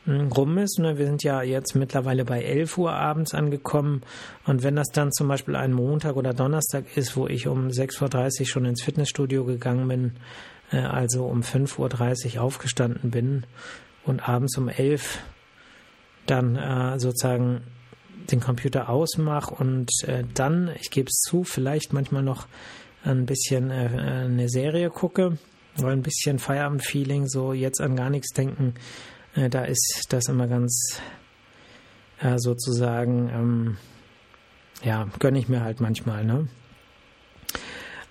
hm, 0.04 0.30
rum 0.32 0.58
ist, 0.58 0.78
ne, 0.78 0.98
wir 0.98 1.06
sind 1.06 1.24
ja 1.24 1.42
jetzt 1.42 1.74
mittlerweile 1.74 2.24
bei 2.24 2.42
11 2.42 2.78
Uhr 2.78 2.92
abends 2.92 3.34
angekommen 3.34 4.02
und 4.44 4.62
wenn 4.62 4.76
das 4.76 4.88
dann 4.92 5.12
zum 5.12 5.28
Beispiel 5.28 5.56
ein 5.56 5.72
Montag 5.72 6.16
oder 6.16 6.32
Donnerstag 6.32 6.96
ist, 6.96 7.16
wo 7.16 7.26
ich 7.26 7.48
um 7.48 7.68
6.30 7.68 8.40
Uhr 8.40 8.46
schon 8.46 8.64
ins 8.66 8.82
Fitnessstudio 8.82 9.44
gegangen 9.44 9.88
bin, 9.88 10.12
äh, 10.70 10.78
also 10.78 11.24
um 11.24 11.40
5.30 11.40 12.36
Uhr 12.36 12.42
aufgestanden 12.42 13.10
bin 13.10 13.44
und 14.04 14.28
abends 14.28 14.56
um 14.56 14.68
11 14.68 15.16
Uhr 15.16 15.22
dann 16.26 16.56
äh, 16.56 16.98
sozusagen 16.98 17.62
den 18.30 18.40
Computer 18.40 18.88
ausmache 18.88 19.54
und 19.54 19.90
äh, 20.06 20.24
dann, 20.34 20.70
ich 20.80 20.90
gebe 20.90 21.08
es 21.08 21.20
zu, 21.20 21.44
vielleicht 21.44 21.92
manchmal 21.92 22.22
noch 22.22 22.46
ein 23.04 23.26
bisschen 23.26 23.70
äh, 23.70 24.24
eine 24.24 24.48
Serie 24.48 24.90
gucke, 24.90 25.38
weil 25.78 25.92
ein 25.92 26.02
bisschen 26.02 26.38
Feierabend-Feeling, 26.38 27.26
so 27.28 27.52
jetzt 27.52 27.80
an 27.80 27.96
gar 27.96 28.10
nichts 28.10 28.32
denken, 28.32 28.74
äh, 29.34 29.48
da 29.48 29.64
ist 29.64 30.06
das 30.10 30.28
immer 30.28 30.46
ganz 30.46 31.00
äh, 32.20 32.38
sozusagen, 32.38 33.28
ähm, 33.28 33.76
ja, 34.82 35.08
gönne 35.18 35.38
ich 35.38 35.48
mir 35.48 35.62
halt 35.62 35.80
manchmal, 35.80 36.24
ne? 36.24 36.48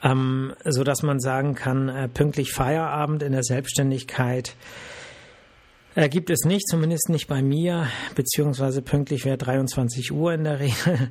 Ähm, 0.03 0.53
so 0.63 0.83
dass 0.83 1.01
man 1.01 1.19
sagen 1.19 1.55
kann, 1.55 1.89
äh, 1.89 2.07
pünktlich 2.07 2.51
Feierabend 2.51 3.23
in 3.23 3.31
der 3.31 3.43
Selbstständigkeit 3.43 4.55
äh, 5.95 6.09
gibt 6.09 6.29
es 6.29 6.41
nicht, 6.45 6.67
zumindest 6.67 7.09
nicht 7.09 7.27
bei 7.27 7.41
mir, 7.41 7.87
beziehungsweise 8.13 8.81
pünktlich 8.81 9.25
wäre 9.25 9.37
23 9.37 10.11
Uhr 10.11 10.33
in 10.33 10.43
der 10.43 10.59
Regel. 10.59 11.09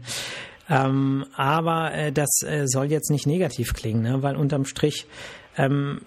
ähm, 0.71 1.25
aber 1.35 1.93
äh, 1.95 2.13
das 2.13 2.43
äh, 2.43 2.67
soll 2.67 2.91
jetzt 2.91 3.11
nicht 3.11 3.27
negativ 3.27 3.73
klingen, 3.75 4.03
ne? 4.03 4.23
weil 4.23 4.37
unterm 4.37 4.65
Strich 4.65 5.07
ähm, 5.57 6.03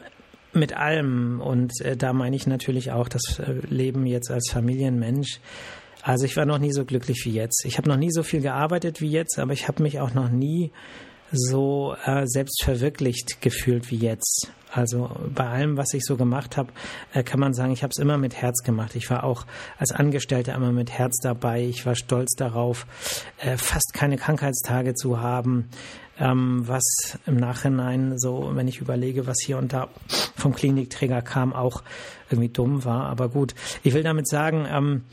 mit 0.57 0.75
allem, 0.75 1.41
und 1.41 1.79
äh, 1.81 1.95
da 1.95 2.13
meine 2.13 2.35
ich 2.35 2.47
natürlich 2.47 2.91
auch 2.91 3.07
das 3.07 3.39
äh, 3.39 3.53
Leben 3.69 4.05
jetzt 4.05 4.31
als 4.31 4.49
Familienmensch, 4.51 5.39
also 6.03 6.25
ich 6.25 6.37
war 6.37 6.45
noch 6.45 6.59
nie 6.59 6.71
so 6.71 6.85
glücklich 6.85 7.23
wie 7.25 7.31
jetzt. 7.31 7.65
Ich 7.65 7.77
habe 7.77 7.89
noch 7.89 7.97
nie 7.97 8.11
so 8.11 8.23
viel 8.23 8.41
gearbeitet 8.41 9.01
wie 9.01 9.09
jetzt, 9.09 9.39
aber 9.39 9.51
ich 9.51 9.67
habe 9.67 9.83
mich 9.83 9.99
auch 9.99 10.13
noch 10.13 10.29
nie 10.29 10.71
so 11.31 11.95
äh, 12.05 12.23
selbst 12.25 12.63
verwirklicht 12.63 13.41
gefühlt 13.41 13.91
wie 13.91 13.97
jetzt. 13.97 14.51
Also 14.71 15.09
bei 15.33 15.47
allem, 15.47 15.77
was 15.77 15.93
ich 15.93 16.03
so 16.05 16.15
gemacht 16.15 16.57
habe, 16.57 16.71
äh, 17.13 17.23
kann 17.23 17.39
man 17.39 17.53
sagen, 17.53 17.71
ich 17.71 17.83
habe 17.83 17.91
es 17.91 18.01
immer 18.01 18.17
mit 18.17 18.35
Herz 18.35 18.63
gemacht. 18.63 18.95
Ich 18.95 19.09
war 19.09 19.23
auch 19.23 19.45
als 19.77 19.91
Angestellter 19.91 20.55
immer 20.55 20.71
mit 20.71 20.91
Herz 20.91 21.19
dabei. 21.21 21.63
Ich 21.63 21.85
war 21.85 21.95
stolz 21.95 22.35
darauf, 22.35 22.85
äh, 23.39 23.57
fast 23.57 23.93
keine 23.93 24.17
Krankheitstage 24.17 24.93
zu 24.93 25.19
haben. 25.19 25.69
Ähm, 26.19 26.67
was 26.67 27.19
im 27.25 27.35
Nachhinein 27.37 28.17
so, 28.17 28.51
wenn 28.53 28.67
ich 28.67 28.79
überlege, 28.79 29.27
was 29.27 29.37
hier 29.45 29.57
und 29.57 29.73
da 29.73 29.89
vom 30.35 30.55
Klinikträger 30.55 31.21
kam, 31.21 31.53
auch 31.53 31.83
irgendwie 32.29 32.49
dumm 32.49 32.85
war. 32.85 33.05
Aber 33.05 33.29
gut, 33.29 33.53
ich 33.83 33.93
will 33.93 34.03
damit 34.03 34.27
sagen, 34.27 34.67
ähm, 34.69 35.03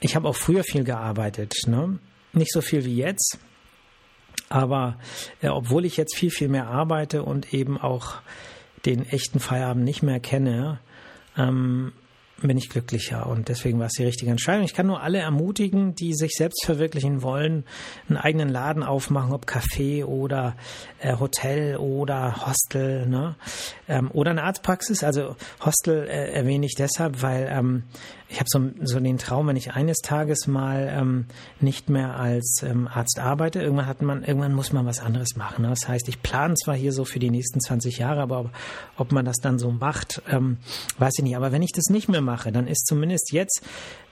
ich 0.00 0.16
habe 0.16 0.28
auch 0.28 0.36
früher 0.36 0.64
viel 0.64 0.84
gearbeitet. 0.84 1.54
Ne? 1.66 1.98
Nicht 2.32 2.52
so 2.52 2.60
viel 2.60 2.84
wie 2.84 2.96
jetzt 2.96 3.38
aber 4.48 4.98
äh, 5.40 5.48
obwohl 5.48 5.84
ich 5.84 5.96
jetzt 5.96 6.16
viel, 6.16 6.30
viel 6.30 6.48
mehr 6.48 6.68
arbeite 6.68 7.22
und 7.22 7.52
eben 7.52 7.78
auch 7.80 8.16
den 8.84 9.04
echten 9.06 9.40
Feierabend 9.40 9.84
nicht 9.84 10.02
mehr 10.02 10.20
kenne, 10.20 10.80
ähm, 11.36 11.92
bin 12.42 12.58
ich 12.58 12.68
glücklicher 12.68 13.26
und 13.26 13.48
deswegen 13.48 13.78
war 13.78 13.86
es 13.86 13.94
die 13.94 14.04
richtige 14.04 14.30
Entscheidung. 14.30 14.64
Ich 14.64 14.74
kann 14.74 14.86
nur 14.86 15.02
alle 15.02 15.18
ermutigen, 15.18 15.94
die 15.94 16.14
sich 16.14 16.32
selbst 16.32 16.64
verwirklichen 16.64 17.22
wollen, 17.22 17.64
einen 18.08 18.18
eigenen 18.18 18.48
Laden 18.50 18.82
aufmachen, 18.82 19.32
ob 19.32 19.46
Café 19.46 20.04
oder 20.04 20.54
äh, 21.00 21.16
Hotel 21.18 21.76
oder 21.76 22.46
Hostel, 22.46 23.06
ne? 23.06 23.36
Ähm, 23.88 24.10
oder 24.12 24.32
eine 24.32 24.42
Arztpraxis. 24.42 25.02
Also 25.02 25.36
Hostel 25.64 26.06
äh, 26.08 26.32
erwähne 26.32 26.66
ich 26.66 26.74
deshalb, 26.74 27.22
weil 27.22 27.48
ähm, 27.50 27.84
ich 28.28 28.40
habe 28.40 28.48
so, 28.48 28.60
so 28.82 28.98
den 28.98 29.18
Traum, 29.18 29.46
wenn 29.46 29.56
ich 29.56 29.72
eines 29.72 29.98
Tages 29.98 30.46
mal 30.48 30.88
ähm, 30.90 31.26
nicht 31.60 31.88
mehr 31.88 32.18
als 32.18 32.60
ähm, 32.64 32.88
Arzt 32.88 33.20
arbeite, 33.20 33.62
irgendwann 33.62 33.86
hat 33.86 34.02
man, 34.02 34.24
irgendwann 34.24 34.52
muss 34.52 34.72
man 34.72 34.84
was 34.84 34.98
anderes 34.98 35.36
machen. 35.36 35.62
Ne? 35.62 35.68
Das 35.68 35.86
heißt, 35.86 36.08
ich 36.08 36.22
plane 36.22 36.54
zwar 36.54 36.74
hier 36.74 36.92
so 36.92 37.04
für 37.04 37.20
die 37.20 37.30
nächsten 37.30 37.60
20 37.60 37.98
Jahre, 37.98 38.20
aber 38.20 38.40
ob, 38.40 38.50
ob 38.96 39.12
man 39.12 39.24
das 39.24 39.36
dann 39.36 39.60
so 39.60 39.70
macht, 39.70 40.22
ähm, 40.28 40.58
weiß 40.98 41.14
ich 41.18 41.24
nicht. 41.24 41.36
Aber 41.36 41.52
wenn 41.52 41.62
ich 41.62 41.72
das 41.72 41.84
nicht 41.88 42.08
mehr 42.08 42.20
mache, 42.26 42.52
dann 42.52 42.66
ist 42.66 42.86
zumindest 42.86 43.32
jetzt 43.32 43.62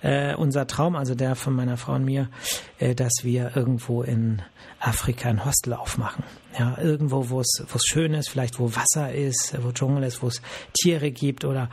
äh, 0.00 0.35
unser 0.35 0.66
Traum, 0.66 0.96
also 0.96 1.14
der 1.14 1.35
von 1.35 1.55
meiner 1.55 1.77
Frau 1.77 1.94
und 1.94 2.05
mir, 2.05 2.31
äh, 2.79 2.94
dass 2.94 3.12
wir 3.22 3.53
irgendwo 3.55 4.03
in 4.03 4.40
Afrika 4.81 5.29
ein 5.29 5.44
Hostel 5.44 5.74
aufmachen. 5.74 6.24
Ja, 6.57 6.79
irgendwo, 6.79 7.31
wo 7.31 7.40
es 7.40 7.64
es 7.75 7.85
schön 7.85 8.14
ist, 8.14 8.29
vielleicht 8.29 8.61
wo 8.61 8.71
Wasser 8.77 9.12
ist, 9.12 9.57
wo 9.62 9.73
Dschungel 9.73 10.05
ist, 10.05 10.23
wo 10.23 10.29
es 10.29 10.40
Tiere 10.73 11.11
gibt 11.11 11.45
oder 11.45 11.69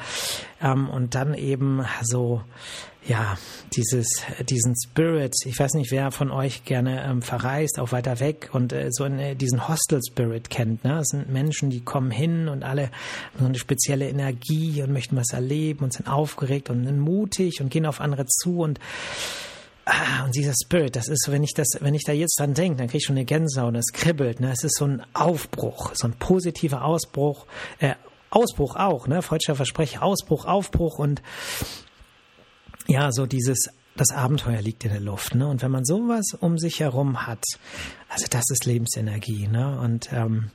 ähm, 0.60 0.90
und 0.90 1.14
dann 1.14 1.36
eben 1.36 1.86
so 2.02 2.42
ja 3.06 3.38
dieses 3.76 4.08
diesen 4.50 4.76
Spirit. 4.76 5.36
Ich 5.46 5.60
weiß 5.60 5.76
nicht, 5.76 5.92
wer 5.92 6.12
von 6.12 6.32
euch 6.32 6.66
gerne 6.66 7.04
ähm, 7.04 7.22
verreist, 7.22 7.80
auch 7.80 7.92
weiter 7.92 8.20
weg 8.20 8.50
und 8.54 8.74
äh, 8.74 8.88
so 8.90 9.04
eine, 9.04 9.36
diesen 9.36 9.68
Hostel 9.68 10.00
Spirit 10.04 10.50
kennt. 10.50 10.84
Ne, 10.84 10.96
das 10.98 11.10
sind 11.10 11.30
Menschen, 11.30 11.70
die 11.70 11.82
kommen 11.82 12.10
hin 12.10 12.48
und 12.48 12.64
alle 12.64 12.86
haben 12.86 13.40
so 13.40 13.46
eine 13.46 13.60
spezielle 13.60 14.10
Energie 14.10 14.82
und 14.82 14.92
möchten 14.92 15.16
was 15.16 15.32
erleben 15.32 15.84
und 15.84 15.94
sind 15.94 16.08
aufgeregt 16.08 16.72
und 16.72 16.86
sind 16.86 17.00
mutig 17.00 17.62
und 17.62 17.70
gehen 17.70 17.86
auf 17.86 18.02
andere 18.02 18.26
zu 18.26 18.60
und 18.60 18.80
Ah, 19.86 20.26
und 20.26 20.36
dieser 20.36 20.54
Spirit, 20.54 20.96
das 20.96 21.08
ist 21.08 21.26
so, 21.26 21.32
wenn 21.32 21.44
ich 21.44 21.54
das, 21.54 21.70
wenn 21.80 21.96
ich 21.96 22.04
da 22.04 22.12
jetzt 22.12 22.40
dran 22.40 22.54
denke, 22.54 22.78
dann 22.78 22.88
kriege 22.88 23.00
ich 23.00 23.06
schon 23.06 23.16
eine 23.16 23.26
Gänsehaut, 23.26 23.76
das 23.76 23.88
kribbelt, 23.92 24.40
ne? 24.40 24.52
Es 24.52 24.64
ist 24.64 24.78
so 24.78 24.86
ein 24.86 25.04
Aufbruch, 25.14 25.92
so 25.96 26.08
ein 26.08 26.14
positiver 26.14 26.84
Ausbruch, 26.86 27.48
äh, 27.80 27.96
Ausbruch 28.30 28.76
auch, 28.76 29.08
ne? 29.08 29.22
Freudscher 29.24 29.56
Versprecher, 29.56 30.04
Ausbruch, 30.04 30.46
Aufbruch 30.46 31.00
und 31.00 31.22
ja, 32.88 33.12
so 33.12 33.26
dieses, 33.26 33.70
das 33.96 34.12
Abenteuer 34.12 34.62
liegt 34.62 34.86
in 34.86 34.92
der 34.92 35.02
Luft, 35.02 35.34
ne? 35.34 35.48
Und 35.48 35.64
wenn 35.64 35.72
man 35.72 35.84
sowas 35.84 36.38
um 36.40 36.60
sich 36.60 36.80
herum 36.80 37.26
hat, 37.26 37.44
also 38.08 38.28
das 38.30 38.46
ist 38.52 38.66
Lebensenergie, 38.66 39.48
ne? 39.48 39.80
Und 39.80 40.14
ähm, 40.14 40.52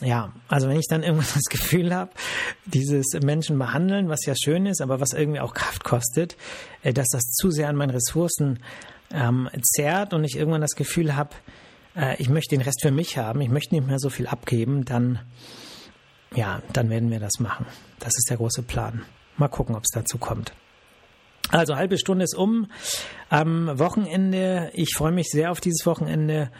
ja, 0.00 0.32
also 0.48 0.68
wenn 0.68 0.78
ich 0.78 0.86
dann 0.88 1.02
irgendwann 1.02 1.26
das 1.34 1.44
Gefühl 1.44 1.94
habe, 1.94 2.10
dieses 2.66 3.06
Menschen 3.22 3.58
behandeln, 3.58 4.08
was 4.08 4.24
ja 4.26 4.34
schön 4.34 4.66
ist, 4.66 4.80
aber 4.80 5.00
was 5.00 5.12
irgendwie 5.12 5.40
auch 5.40 5.54
Kraft 5.54 5.84
kostet, 5.84 6.36
äh, 6.82 6.92
dass 6.92 7.08
das 7.08 7.22
zu 7.22 7.50
sehr 7.50 7.68
an 7.68 7.76
meinen 7.76 7.90
Ressourcen 7.90 8.60
ähm, 9.12 9.48
zerrt 9.62 10.14
und 10.14 10.24
ich 10.24 10.36
irgendwann 10.36 10.60
das 10.60 10.74
Gefühl 10.74 11.16
habe, 11.16 11.30
äh, 11.96 12.16
ich 12.20 12.28
möchte 12.28 12.56
den 12.56 12.62
Rest 12.62 12.82
für 12.82 12.90
mich 12.90 13.18
haben, 13.18 13.40
ich 13.40 13.50
möchte 13.50 13.74
nicht 13.74 13.86
mehr 13.86 13.98
so 13.98 14.10
viel 14.10 14.26
abgeben, 14.26 14.84
dann 14.84 15.20
ja, 16.34 16.62
dann 16.72 16.90
werden 16.90 17.10
wir 17.10 17.20
das 17.20 17.38
machen. 17.38 17.66
Das 18.00 18.16
ist 18.16 18.28
der 18.28 18.38
große 18.38 18.62
Plan. 18.62 19.04
Mal 19.36 19.48
gucken, 19.48 19.76
ob 19.76 19.84
es 19.84 19.90
dazu 19.90 20.18
kommt. 20.18 20.52
Also 21.50 21.76
halbe 21.76 21.98
Stunde 21.98 22.24
ist 22.24 22.34
um 22.34 22.68
am 23.28 23.78
Wochenende. 23.78 24.70
Ich 24.74 24.94
freue 24.96 25.12
mich 25.12 25.28
sehr 25.28 25.50
auf 25.50 25.60
dieses 25.60 25.86
Wochenende 25.86 26.50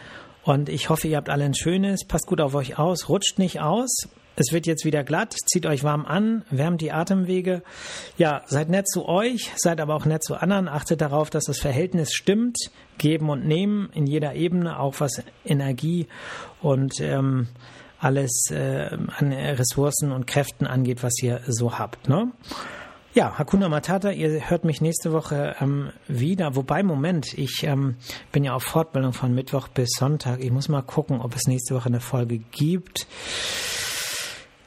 und 0.45 0.69
ich 0.69 0.89
hoffe, 0.89 1.07
ihr 1.07 1.17
habt 1.17 1.29
alle 1.29 1.43
ein 1.43 1.55
schönes. 1.55 2.05
Passt 2.05 2.27
gut 2.27 2.39
auf 2.39 2.53
euch 2.53 2.77
aus, 2.77 3.09
rutscht 3.09 3.39
nicht 3.39 3.61
aus. 3.61 4.07
Es 4.35 4.51
wird 4.51 4.67
jetzt 4.67 4.85
wieder 4.85 5.03
glatt. 5.03 5.33
Zieht 5.33 5.65
euch 5.65 5.83
warm 5.83 6.05
an, 6.05 6.43
wärmt 6.51 6.81
die 6.81 6.91
Atemwege. 6.91 7.63
Ja, 8.17 8.43
seid 8.45 8.69
nett 8.69 8.87
zu 8.87 9.07
euch, 9.07 9.51
seid 9.55 9.81
aber 9.81 9.95
auch 9.95 10.05
nett 10.05 10.23
zu 10.23 10.35
anderen. 10.35 10.67
Achtet 10.67 11.01
darauf, 11.01 11.31
dass 11.31 11.45
das 11.45 11.57
Verhältnis 11.57 12.13
stimmt. 12.13 12.57
Geben 12.99 13.29
und 13.29 13.45
nehmen 13.45 13.89
in 13.93 14.05
jeder 14.05 14.35
Ebene, 14.35 14.79
auch 14.79 14.99
was 14.99 15.23
Energie 15.45 16.07
und 16.61 17.01
ähm, 17.01 17.47
alles 17.99 18.51
äh, 18.51 18.89
an 19.17 19.33
Ressourcen 19.33 20.11
und 20.11 20.27
Kräften 20.27 20.67
angeht, 20.67 21.01
was 21.01 21.13
ihr 21.23 21.41
so 21.47 21.79
habt. 21.79 22.07
Ne? 22.07 22.31
Ja, 23.15 23.39
Hakuna 23.39 23.69
Matata, 23.69 24.11
ihr 24.11 24.49
hört 24.49 24.65
mich 24.65 24.81
nächste 24.81 25.13
Woche 25.13 25.55
ähm, 25.61 25.93
wieder. 26.05 26.57
Wobei, 26.57 26.83
Moment, 26.83 27.33
ich 27.37 27.63
ähm, 27.63 27.95
bin 28.33 28.43
ja 28.43 28.53
auf 28.53 28.63
Fortbildung 28.63 29.13
von 29.13 29.33
Mittwoch 29.33 29.69
bis 29.69 29.91
Sonntag. 29.97 30.43
Ich 30.43 30.51
muss 30.51 30.67
mal 30.67 30.81
gucken, 30.81 31.21
ob 31.21 31.33
es 31.33 31.47
nächste 31.47 31.75
Woche 31.75 31.85
eine 31.85 32.01
Folge 32.01 32.39
gibt. 32.39 33.07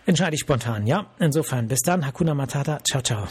Entscheide 0.07 0.35
ich 0.35 0.41
spontan, 0.41 0.87
ja. 0.87 1.09
Insofern, 1.19 1.69
bis 1.69 1.81
dann, 1.81 2.07
Hakuna 2.07 2.33
Matata. 2.33 2.81
Ciao, 2.85 3.03
ciao. 3.03 3.29